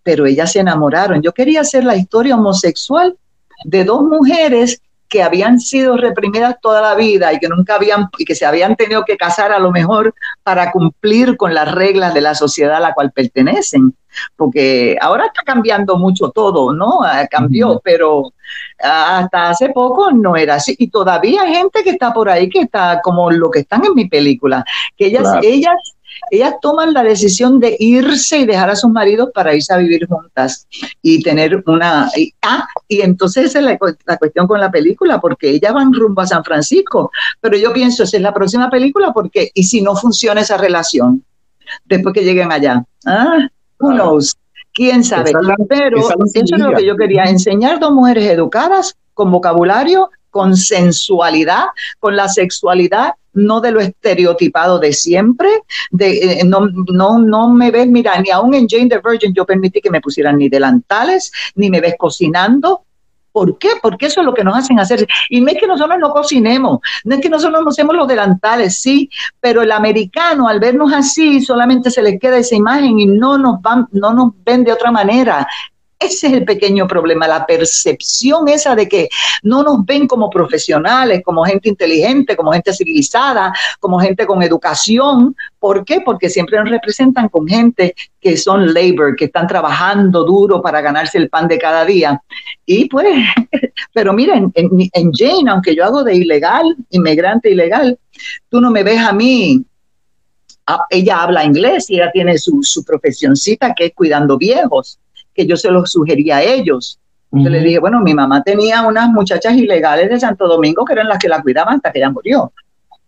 [0.02, 1.22] pero ellas se enamoraron.
[1.22, 3.16] Yo quería hacer la historia homosexual
[3.64, 8.24] de dos mujeres que habían sido reprimidas toda la vida y que nunca habían y
[8.24, 12.20] que se habían tenido que casar a lo mejor para cumplir con las reglas de
[12.20, 13.96] la sociedad a la cual pertenecen,
[14.36, 17.02] porque ahora está cambiando mucho todo, ¿no?
[17.02, 18.32] Ah, cambió, pero
[18.78, 22.62] hasta hace poco no era así y todavía hay gente que está por ahí que
[22.62, 24.64] está como lo que están en mi película,
[24.96, 25.76] que ellas ellas
[26.30, 30.06] ellas toman la decisión de irse y dejar a sus maridos para irse a vivir
[30.06, 30.66] juntas
[31.02, 32.10] y tener una...
[32.16, 35.92] Y, ah, y entonces esa es la, la, cuestión con la película, porque ellas van
[35.92, 39.80] rumbo a San Francisco, pero yo pienso, esa es la próxima película, porque ¿y si
[39.80, 41.24] no funciona esa relación
[41.84, 42.84] después que lleguen allá?
[43.06, 43.48] Ah,
[43.80, 44.36] who knows.
[44.72, 45.32] ¿Quién sabe?
[45.68, 51.64] Pero eso es lo que yo quería, enseñar dos mujeres educadas con vocabulario, con sensualidad,
[51.98, 55.48] con la sexualidad no de lo estereotipado de siempre,
[55.90, 59.46] de, eh, no, no, no me ves, mira, ni aún en Jane the Virgin yo
[59.46, 62.84] permití que me pusieran ni delantales, ni me ves cocinando.
[63.32, 63.70] ¿Por qué?
[63.80, 65.06] Porque eso es lo que nos hacen hacer.
[65.28, 68.80] Y no es que nosotros no cocinemos, no es que nosotros no hacemos los delantales,
[68.80, 69.08] sí,
[69.40, 73.60] pero el americano al vernos así solamente se les queda esa imagen y no nos,
[73.62, 75.46] van, no nos ven de otra manera.
[76.00, 79.08] Ese es el pequeño problema, la percepción esa de que
[79.42, 85.36] no nos ven como profesionales, como gente inteligente, como gente civilizada, como gente con educación.
[85.58, 86.00] ¿Por qué?
[86.00, 91.18] Porque siempre nos representan con gente que son labor, que están trabajando duro para ganarse
[91.18, 92.20] el pan de cada día.
[92.64, 93.06] Y pues
[93.92, 97.98] Pero miren, en, Jane, aunque yo hago de ilegal, inmigrante ilegal,
[98.48, 99.64] tú no me ves a mí.
[100.66, 104.98] Ah, ella habla inglés y ella tiene su, su profesioncita que es cuidando viejos,
[105.40, 106.98] que yo se lo sugería a ellos.
[107.32, 111.08] Yo le dije, bueno, mi mamá tenía unas muchachas ilegales de Santo Domingo que eran
[111.08, 112.52] las que la cuidaban hasta que ella murió.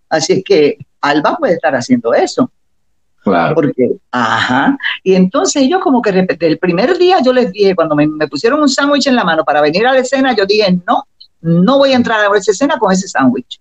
[0.09, 2.51] Así es que Alba puede estar haciendo eso.
[3.23, 3.55] Claro.
[3.55, 4.79] Porque, ajá.
[5.03, 8.69] Y entonces yo como que el primer día yo les dije, cuando me, pusieron un
[8.69, 11.05] sándwich en la mano para venir a la escena, yo dije, no,
[11.41, 13.61] no voy a entrar a esa escena con ese sándwich.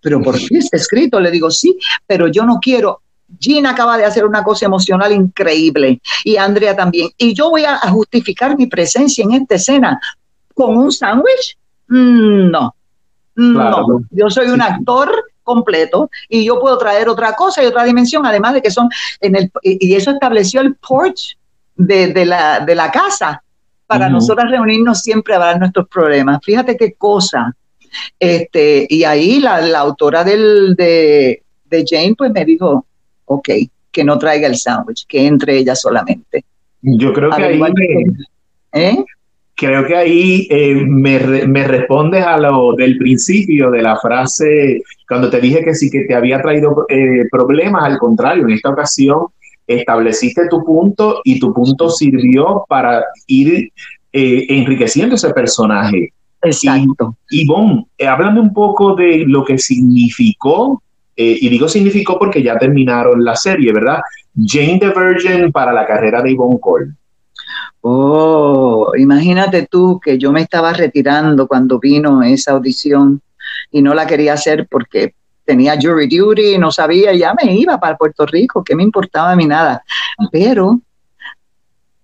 [0.00, 3.00] Pero por qué está escrito, le digo, sí, pero yo no quiero.
[3.40, 7.10] Gina acaba de hacer una cosa emocional increíble y Andrea también.
[7.16, 10.00] Y yo voy a, justificar mi presencia en esta escena
[10.54, 11.56] con un sándwich.
[11.88, 12.74] Mm, no,
[13.36, 15.12] no, yo soy un actor
[15.42, 18.88] completo y yo puedo traer otra cosa y otra dimensión, además de que son
[19.20, 21.36] en el, y eso estableció el porch
[21.76, 23.42] de, la, de la casa
[23.86, 26.40] para nosotras reunirnos siempre a hablar nuestros problemas.
[26.42, 27.54] Fíjate qué cosa.
[28.18, 32.86] Este, y ahí la, autora del, de, Jane pues me dijo,
[33.26, 33.48] ok,
[33.92, 36.44] que no traiga el sándwich, que entre ella solamente.
[36.82, 37.60] Yo creo que ahí...
[38.72, 39.04] ¿eh?
[39.54, 45.30] creo que ahí eh, me, me, respondes a lo del principio de la frase, cuando
[45.30, 49.28] te dije que sí que te había traído eh, problemas, al contrario, en esta ocasión
[49.66, 53.72] estableciste tu punto y tu punto sirvió para ir
[54.12, 56.12] enriqueciendo ese personaje.
[56.42, 57.16] Exacto.
[57.30, 60.82] Y, Ivonne, háblame un poco de lo que significó,
[61.16, 64.00] y digo significó porque ya terminaron la serie, ¿verdad?
[64.36, 66.92] Jane the Virgin para la carrera de Yvonne Cole.
[67.80, 73.22] Oh, imagínate tú que yo me estaba retirando cuando vino esa audición
[73.70, 75.14] y no la quería hacer porque
[75.44, 79.36] tenía jury duty, no sabía, ya me iba para Puerto Rico, que me importaba a
[79.36, 79.82] mí nada.
[80.32, 80.80] Pero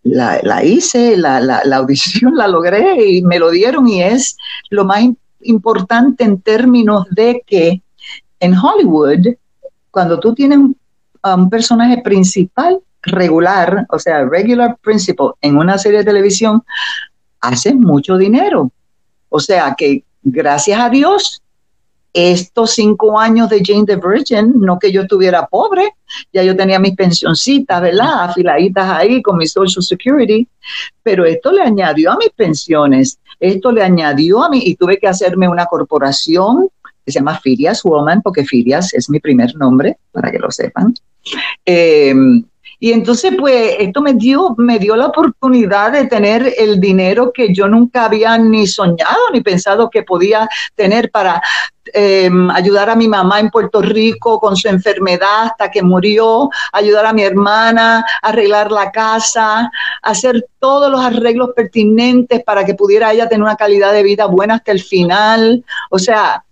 [0.05, 4.37] la, hice, la, la, audición la logré y me lo dieron y es
[4.71, 5.05] lo más
[5.41, 7.83] importante en términos de que
[8.43, 9.35] en Hollywood,
[9.93, 16.05] cuando tú tienes un personaje principal, regular, o sea, regular principal en una serie de
[16.05, 16.63] televisión,
[17.41, 18.73] hacen mucho dinero.
[19.29, 21.41] O sea que gracias a Dios,
[22.13, 25.95] estos cinco años de Jane the Virgin, no que yo estuviera pobre,
[26.33, 28.25] ya yo tenía mis pensioncitas, ¿verdad?
[28.25, 30.49] Afiladitas ahí con mi Social Security,
[31.05, 35.07] pero esto le añadió a mis pensiones, esto le añadió a mí, y tuve que
[35.07, 36.69] hacerme una corporación
[37.07, 40.95] se llama Filias Woman, porque Filias es mi primer nombre, para que lo sepan.
[41.65, 42.15] Eh,
[42.83, 47.55] y entonces, pues, esto me dio, me dio la oportunidad de tener el dinero que
[47.55, 51.41] yo nunca había ni soñado ni pensado que podía tener para
[51.95, 57.07] em, ayudar a mi mamá en Puerto Rico con su enfermedad hasta que murió, ayudar
[57.07, 59.71] a mi hermana, arreglar la casa,
[60.03, 64.57] hacer todos los arreglos pertinentes para que pudiera ella tener una calidad de vida buena
[64.57, 65.65] hasta el final.
[65.89, 66.45] O sea,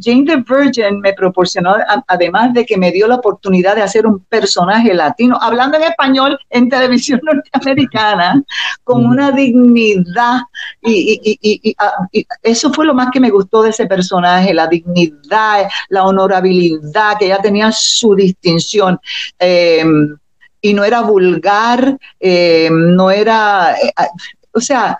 [0.00, 4.20] Jane the Virgin me proporcionó, además de que me dio la oportunidad de hacer un
[4.20, 8.42] personaje latino, hablando en español en televisión norteamericana,
[8.84, 10.40] con una dignidad.
[10.42, 10.48] Ah,
[10.82, 17.18] y, eso fue lo más que me gustó de ese personaje, la dignidad, la honorabilidad,
[17.18, 18.98] que ella tenía su distinción.
[19.38, 20.16] Em,
[20.60, 24.08] y no era vulgar, em, no era, eh, ah,
[24.52, 24.98] o sea,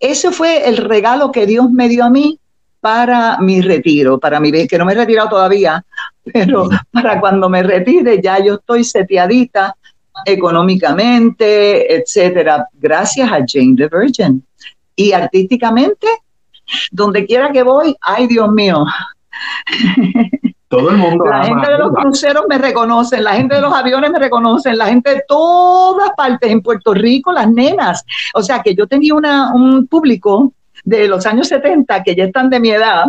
[0.00, 2.38] ese fue el regalo que Dios me dio a mí
[2.80, 5.84] para mi retiro, para mi que no me he retirado todavía,
[6.32, 9.74] pero para cuando me retire ya yo estoy seteadita
[10.24, 14.44] económicamente, etcétera, gracias a Jane the Virgin.
[14.96, 16.08] Y artísticamente,
[16.90, 18.84] donde quiera que voy, ay Dios mío.
[20.68, 21.24] Todo el mundo.
[21.24, 24.86] La gente de los cruceros me reconocen, la gente de los aviones me reconocen, la
[24.86, 28.04] gente de todas partes en Puerto Rico, las nenas.
[28.34, 30.52] O sea que yo tenía una, un público
[30.88, 33.04] de los años 70 que ya están de mi edad,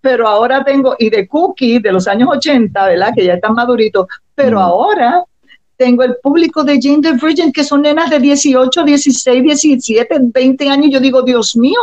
[0.00, 3.12] pero ahora tengo, y de Cookie de los años 80, ¿verdad?
[3.14, 5.24] Que ya están maduritos, pero ahora
[5.76, 10.68] tengo el público de Jane the Virgin, que son nenas de 18, 16, 17, 20
[10.68, 10.90] años.
[10.90, 11.80] Yo digo, Dios mío,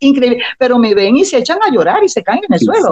[0.00, 0.42] increíble.
[0.58, 2.90] Pero me ven y se echan a llorar y se caen en el suelo.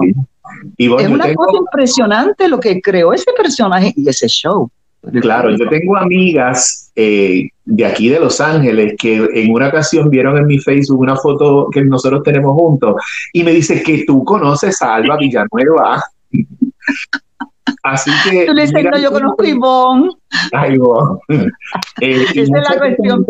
[0.78, 4.70] es una cosa impresionante lo que creó ese personaje y ese show.
[5.20, 10.38] Claro, yo tengo amigas eh, de aquí de Los Ángeles que en una ocasión vieron
[10.38, 12.96] en mi Facebook una foto que nosotros tenemos juntos
[13.32, 16.02] y me dice que tú conoces a Alba Villanueva.
[17.82, 18.46] Así que.
[18.46, 20.10] Tú le dices, no, yo conozco a Ivonne.
[20.52, 21.18] Ay, Ivonne.
[22.00, 23.26] Eh, Esa es la cuestión.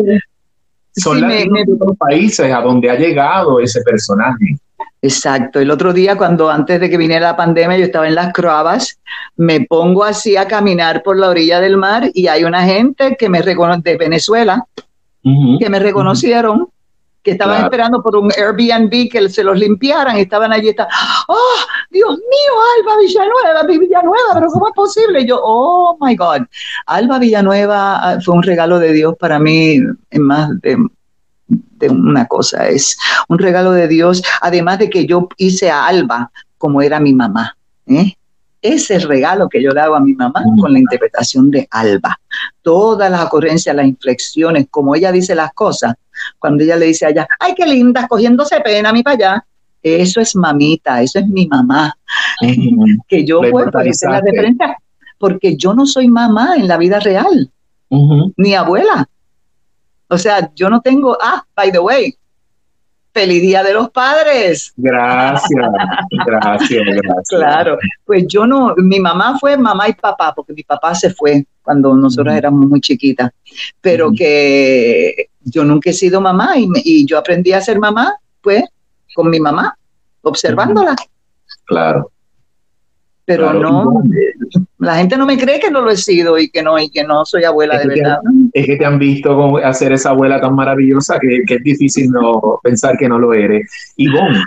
[0.93, 4.57] Son los países a donde ha llegado ese personaje.
[5.01, 5.59] Exacto.
[5.59, 8.99] El otro día, cuando antes de que viniera la pandemia, yo estaba en las Croabas,
[9.35, 13.29] me pongo así a caminar por la orilla del mar y hay una gente que
[13.29, 14.65] me reconoce de Venezuela,
[15.23, 16.69] que me reconocieron
[17.25, 20.87] que estaban esperando por un Airbnb que se los limpiaran, y estaban allí, está,
[21.27, 21.55] oh,
[21.89, 25.21] Dios mío, Alba Villanueva, Villanueva, pero ¿cómo es posible?
[25.21, 26.43] Y yo, oh my God,
[26.85, 29.79] Alba Villanueva ah, fue un regalo de Dios para mí
[30.11, 30.77] en más de,
[31.75, 32.97] de una cosa, es
[33.27, 37.55] un regalo de Dios, además de que yo hice a Alba como era mi mamá.
[37.87, 38.13] ¿eh?
[38.61, 42.19] Ese regalo que yo le hago a mi mamá con la interpretación de Alba.
[42.61, 45.93] Todas las ocurrencias, las inflexiones, como ella dice las cosas,
[46.39, 49.45] cuando ella le dice allá, ay, qué linda, cogiéndose pena a mí para allá.
[49.83, 51.95] Eso es mamita, eso es mi mamá.
[53.07, 54.77] que yo puedo hacer la diferencia,
[55.19, 57.51] porque yo no soy mamá en la vida real,
[58.37, 59.07] ni abuela.
[60.07, 62.17] O sea, yo no tengo, ah, by the way,
[63.13, 64.73] feliz día de los padres.
[64.75, 65.69] Gracias,
[66.25, 67.29] gracias, gracias.
[67.29, 71.45] Claro, pues yo no, mi mamá fue mamá y papá, porque mi papá se fue
[71.61, 73.31] cuando nosotros éramos muy chiquitas,
[73.81, 78.63] pero que yo nunca he sido mamá y, yo aprendí a ser mamá, pues,
[79.15, 79.75] con mi mamá,
[80.21, 80.95] observándola.
[81.65, 82.11] Claro
[83.25, 84.03] pero no,
[84.77, 87.03] la gente no me cree que no lo he sido y que no, y que
[87.03, 88.19] no soy abuela de verdad.
[88.53, 92.97] es que te han visto hacer esa abuela tan maravillosa que, es difícil no pensar
[92.97, 93.67] que no lo eres.
[93.97, 94.39] Y bueno,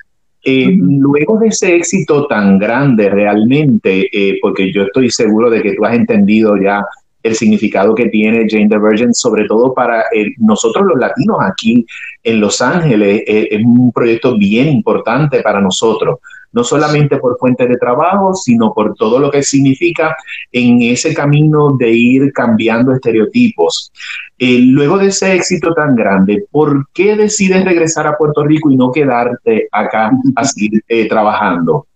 [0.45, 5.75] eh, luego de ese éxito tan grande realmente, eh, porque yo estoy seguro de que
[5.75, 6.85] tú has entendido ya
[7.25, 10.05] el significado que tiene Jane the Virgin, sobre todo para
[10.39, 11.85] nosotros los latinos aquí
[12.23, 16.21] en Los Ángeles, eh, es un proyecto bien importante para nosotros
[16.53, 20.17] no solamente por fuente de trabajo, sino por todo lo que significa
[20.53, 23.93] en ese camino de ir cambiando estereotipos.
[24.39, 28.77] Eh, luego de ese éxito tan grande, ¿por qué decides regresar a Puerto Rico y
[28.77, 31.87] no quedarte acá a seguir eh, trabajando?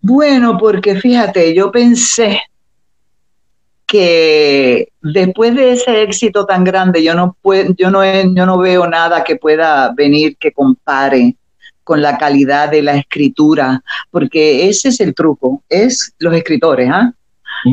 [0.00, 2.40] Bueno, porque fíjate, yo pensé
[3.86, 8.86] que después de ese éxito tan grande, yo no, puedo, yo no, yo no veo
[8.86, 11.36] nada que pueda venir que compare
[11.84, 17.12] con la calidad de la escritura, porque ese es el truco, es los escritores, ¿ah?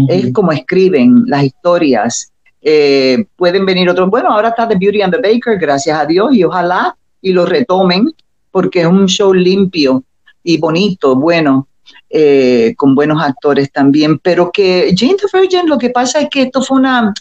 [0.08, 2.32] Es como escriben las historias.
[2.62, 6.34] Eh, pueden venir otros, bueno, ahora está The Beauty and the Baker, gracias a Dios,
[6.36, 8.14] y ojalá y lo retomen,
[8.52, 10.04] porque es un show limpio
[10.44, 11.68] y bonito, bueno,
[12.10, 16.44] eh, con buenos actores también, pero que Jane the Virgin, lo que pasa es que
[16.44, 17.14] esto fue una,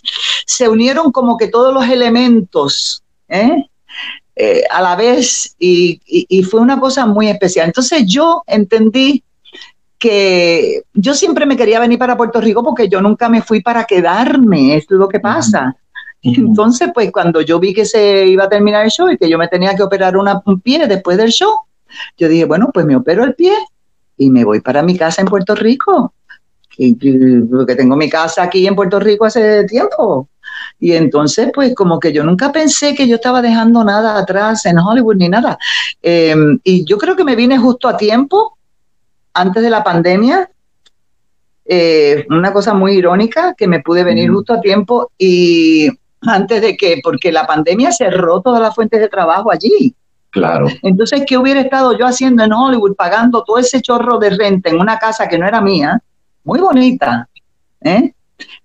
[0.47, 3.66] se unieron como que todos los elementos, ¿eh?
[4.43, 6.01] Eh, a la vez y,
[6.51, 7.66] fue una cosa muy especial.
[7.66, 9.22] Entonces yo entendí
[9.99, 13.84] que yo siempre me quería venir para Puerto Rico porque yo nunca me fui para
[13.84, 15.76] quedarme, es lo que pasa.
[16.22, 19.36] Entonces, pues cuando yo vi que se iba a terminar el show y que yo
[19.36, 21.53] me tenía que operar una, un pie después del show,
[22.16, 23.53] yo dije, bueno, pues me opero el pie
[24.16, 26.14] y me voy para mi casa en Puerto Rico.
[26.78, 26.95] Y,
[27.43, 30.30] porque tengo mi casa aquí en Puerto Rico hace tiempo.
[30.80, 34.78] Y entonces, pues como que yo nunca pensé que yo estaba dejando nada atrás en
[34.78, 35.58] Hollywood ni nada.
[36.02, 38.56] Em, y yo creo que me vine justo a tiempo,
[39.34, 40.50] antes de la pandemia.
[41.72, 45.88] Eh, una cosa muy irónica, que me pude venir justo a tiempo y
[46.22, 49.94] antes de que, porque la pandemia cerró todas las fuentes de trabajo allí.
[50.30, 50.66] Claro.
[50.82, 54.80] Entonces, ¿qué hubiera estado yo haciendo en Hollywood pagando todo ese chorro de renta en
[54.80, 56.00] una casa que no era mía?
[56.44, 57.28] Muy bonita.
[57.82, 58.14] ¿eh?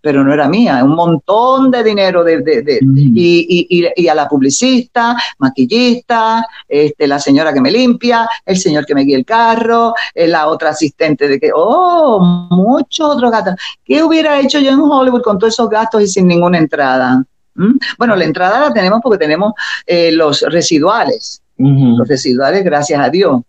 [0.02, 2.98] Pero no era mía, un montón de dinero de, de, mm.
[3.16, 8.96] y, y, a la publicista, maquillista, este, la señora que me limpia, el señor que
[8.96, 13.56] me guía el carro, eh, la otra asistente de que, oh, muchos otros gastos.
[13.84, 17.24] ¿Qué hubiera hecho yo en Hollywood con todos esos gastos y sin ninguna entrada?
[17.56, 17.78] ¿Mm?
[17.98, 19.54] Bueno, la entrada la tenemos porque tenemos
[19.86, 23.42] eh, los residuales, los residuales, gracias a Dios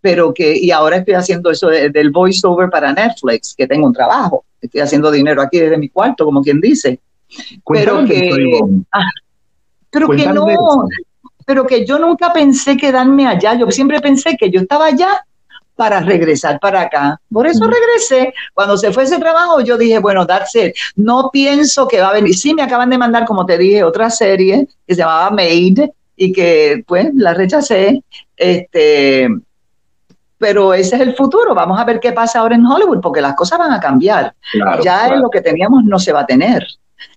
[0.00, 4.44] pero que, y ahora estoy haciendo eso del voiceover para Netflix, que tengo un trabajo
[4.60, 7.00] estoy haciendo dinero aquí desde mi cuarto, como quien dice.
[7.66, 8.30] pero que,
[8.92, 9.10] ah,
[9.90, 10.86] pero que no,
[11.46, 15.24] pero que yo nunca pensé quedarme allá, yo siempre pensé que yo estaba allá
[15.76, 17.18] para regresar para acá.
[17.32, 18.34] Por eso regresé.
[18.52, 20.74] Cuando se fue ese trabajo, yo dije, bueno, that's it.
[20.94, 22.36] No pienso que va a venir.
[22.36, 26.32] Sí, me acaban de mandar, como te dije, otra serie que se llamaba Made y
[26.32, 28.02] que pues la rechacé.
[28.36, 29.26] Este,
[30.40, 31.54] pero ese es el futuro.
[31.54, 34.34] Vamos a ver qué pasa ahora en Hollywood, porque las cosas van a cambiar.
[34.82, 36.66] ya lo que teníamos no se va a tener.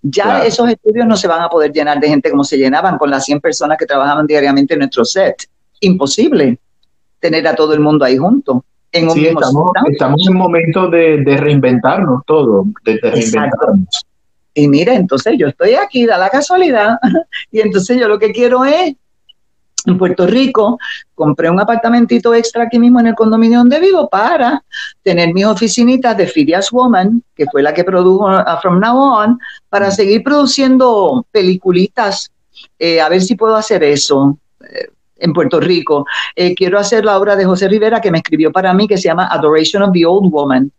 [0.02, 3.10] Ya esos estudios no se van a poder llenar de gente como se llenaban con
[3.10, 5.48] las 100 personas que trabajaban diariamente en nuestro set.
[5.80, 6.60] Imposible
[7.22, 8.66] tener a todo el mundo ahí junto.
[8.92, 14.06] En un estamos, estamos, en un momento de, reinventarnos todo, de, reinventarnos.
[14.54, 16.98] Y mira, entonces yo estoy aquí, da la casualidad,
[17.52, 18.96] y entonces yo lo que quiero es
[19.86, 20.78] en Puerto Rico,
[21.16, 24.64] compré un apartamentito extra aquí mismo en el condominio donde vivo para
[25.02, 28.30] tener mis oficinitas de Phileas Woman, que fue la que produjo
[28.62, 32.32] From Now On, para seguir produciendo peliculitas,
[32.80, 34.38] eh, a ver si puedo hacer eso.
[34.62, 34.88] Eh,
[35.24, 36.06] en Puerto Rico.
[36.36, 39.04] Eh, quiero hacer la obra de José Rivera que me escribió para mí, que se
[39.04, 40.70] llama Adoration of the Old Woman,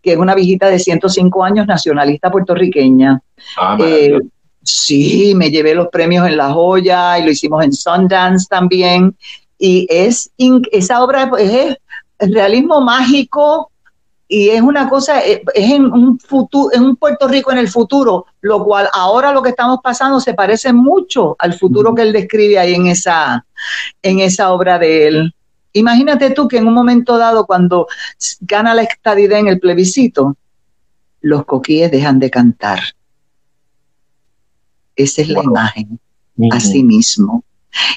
[0.00, 3.20] que es una viejita de 105 años, nacionalista puertorriqueña.
[3.58, 3.76] Ah,
[4.62, 9.16] sí, me llevé los premios en La Joya y lo hicimos en Sundance también.
[9.58, 11.76] Y es esa obra es,
[12.18, 13.70] es realismo mágico
[14.32, 17.68] y es una cosa, eh, es en un futuro, en un Puerto Rico en el
[17.68, 22.12] futuro, lo cual ahora lo que estamos pasando se parece mucho al futuro que él
[22.12, 23.44] describe ahí en esa,
[24.00, 25.34] en esa obra de él.
[25.72, 27.88] Imagínate tú que en un momento dado, cuando
[28.42, 30.36] gana la estadidad en el plebiscito,
[31.22, 32.80] los coquíes dejan de cantar.
[35.02, 35.50] Esa es la Wow.
[35.50, 35.98] imagen,
[36.36, 36.54] Ujú.
[36.56, 37.42] así mismo.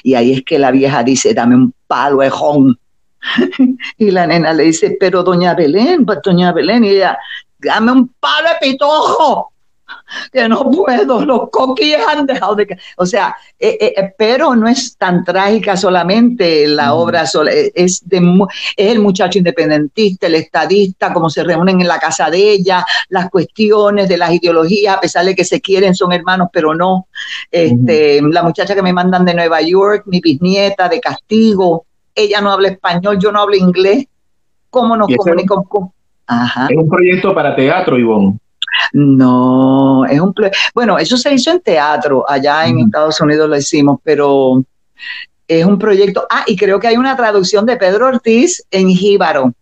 [0.02, 2.78] Y ahí es que la vieja dice, dame un palo, ejón.
[3.98, 7.18] y la nena le dice, pero doña Belén, pues doña Belén, y ella,
[7.58, 9.52] dame un palo de pitojo,
[10.32, 12.66] que no puedo, los coquíes han dejado de...
[12.66, 12.76] ca-".
[12.96, 16.96] O sea, eh, eh, eh, pero no es tan trágica solamente la Mm.
[16.96, 18.18] obra, sola, es, de,
[18.76, 23.30] es el muchacho independentista, el estadista, cómo se reúnen en la casa de ella, las
[23.30, 27.08] cuestiones de las ideologías, a pesar de que se quieren, son hermanos, pero no.
[27.50, 32.50] Este, La muchacha que me mandan de Nueva York, mi bisnieta de castigo, ella no
[32.52, 34.06] habla español, yo no hablo inglés.
[34.70, 35.66] ¿Cómo nos ¿Y ese- comunicamos?
[36.26, 36.66] Ajá.
[36.70, 38.38] Es un proyecto para teatro, Ivonne.
[38.92, 40.34] No, es un...
[40.74, 42.80] Bueno, eso se hizo en teatro, allá en.
[42.80, 44.62] Estados Unidos lo hicimos, pero
[45.46, 46.26] es un proyecto...
[46.30, 49.52] Ah, y creo que hay una traducción de Pedro Ortiz en jíbaro,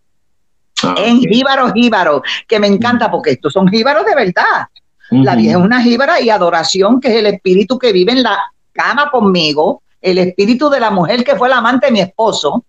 [0.83, 1.23] Ah, en ok.
[1.29, 4.67] jíbaro, jíbaro, que me encanta porque estos son jíbaros de verdad.
[5.11, 8.39] La vieja es una jíbara y adoración, que es el espíritu que vive en la
[8.71, 12.65] cama conmigo, el espíritu de la mujer que fue la amante de mi esposo.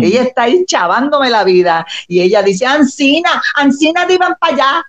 [0.00, 4.84] Ella está ahí chavándome la vida y ella dice, Ancina, Ancina, iban para allá.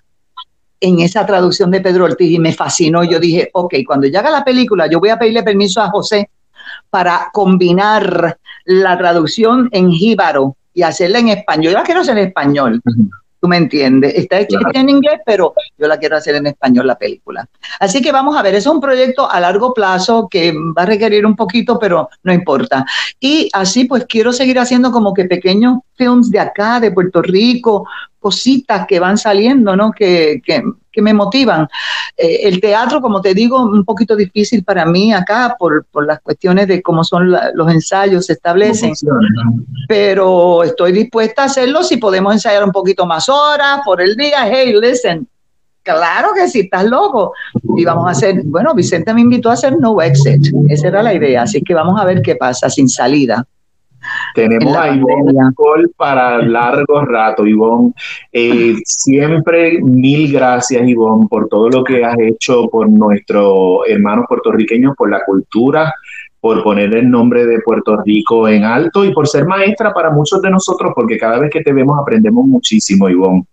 [0.80, 3.02] En esa traducción de Pedro Ortiz y me fascinó.
[3.04, 6.30] Yo dije, ok, cuando haga la película, yo voy a pedirle permiso a José
[6.90, 11.72] para combinar la traducción en jíbaro y hacerla en español.
[11.72, 12.80] Yo la quiero hacer en español.
[13.40, 14.14] Tú me entiendes.
[14.16, 14.70] Está Claro.
[14.74, 17.48] en inglés, pero yo la quiero hacer en español la película.
[17.78, 21.24] Así que vamos a ver, es un proyecto a largo plazo que va a requerir
[21.24, 22.84] un poquito, pero no importa.
[23.20, 27.86] Y así pues quiero seguir haciendo como que pequeños films de acá, de Puerto Rico,
[28.18, 29.92] cositas que van saliendo, ¿no?
[29.92, 30.62] Que, que,
[30.98, 31.68] que me motivan.
[32.16, 36.20] Eh, el teatro, como te digo, un poquito difícil para mí acá por, por las
[36.20, 38.90] cuestiones de cómo son la- los ensayos, se establecen
[39.86, 44.48] pero estoy dispuesta a hacerlo si podemos ensayar un poquito más horas por el día.
[44.50, 45.26] Hey, listen,
[45.84, 47.32] claro que sí, estás loco.
[47.76, 51.14] Y vamos a hacer, bueno, Vicente me invitó a hacer No Exit, esa era la
[51.14, 53.46] idea, así que vamos a ver qué pasa sin salida.
[54.34, 55.52] Tenemos a Ivonne.
[55.54, 57.92] Col para largo rato, Ivonne.
[58.32, 64.94] Eh, siempre mil gracias, Ivonne, por todo lo que has hecho por nuestros hermanos puertorriqueños,
[64.96, 65.92] por la cultura,
[66.40, 70.40] por poner el nombre de Puerto Rico en alto y por ser maestra para muchos
[70.40, 73.44] de nosotros, porque cada vez que te vemos aprendemos muchísimo, Ivonne.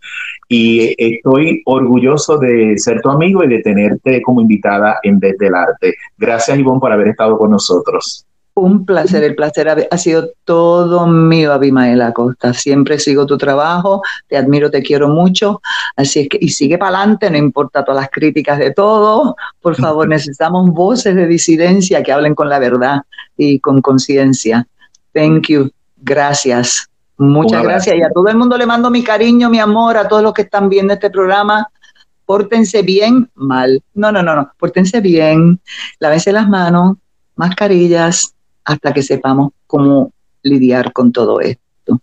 [0.48, 5.56] Y estoy orgulloso de ser tu amigo y de tenerte como invitada en Desde el
[5.56, 5.96] Arte.
[6.18, 8.26] Gracias, Ivonne, por haber estado con nosotros.
[8.58, 12.54] Un placer, el placer ha, ha sido todo mío, Abimael Acosta.
[12.54, 15.62] Siempre sigo tu trabajo, te admiro, te quiero mucho.
[15.98, 19.36] Así es que, y sigue para adelante, no importa todas las críticas de todo.
[19.62, 23.02] Por favor, necesitamos voces de disidencia que hablen con la verdad
[23.36, 24.66] y con conciencia.
[25.14, 25.70] Thank you.
[25.98, 26.90] Gracias.
[27.18, 27.96] Muchas gracias.
[27.96, 30.44] Y a todo el mundo le mando mi cariño, mi amor, a todos los que
[30.44, 31.68] están viendo este programa.
[32.26, 33.82] Pórtense bien, mal.
[33.94, 34.52] No, no, no, no.
[34.58, 35.60] Pórtense bien.
[36.00, 36.98] Lávense las manos,
[37.36, 38.35] mascarillas,
[38.66, 40.12] hasta que sepamos cómo
[40.44, 42.02] lidiar con todo esto.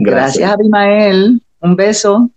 [0.00, 1.42] Gracias, Abimael.
[1.60, 2.30] Un beso.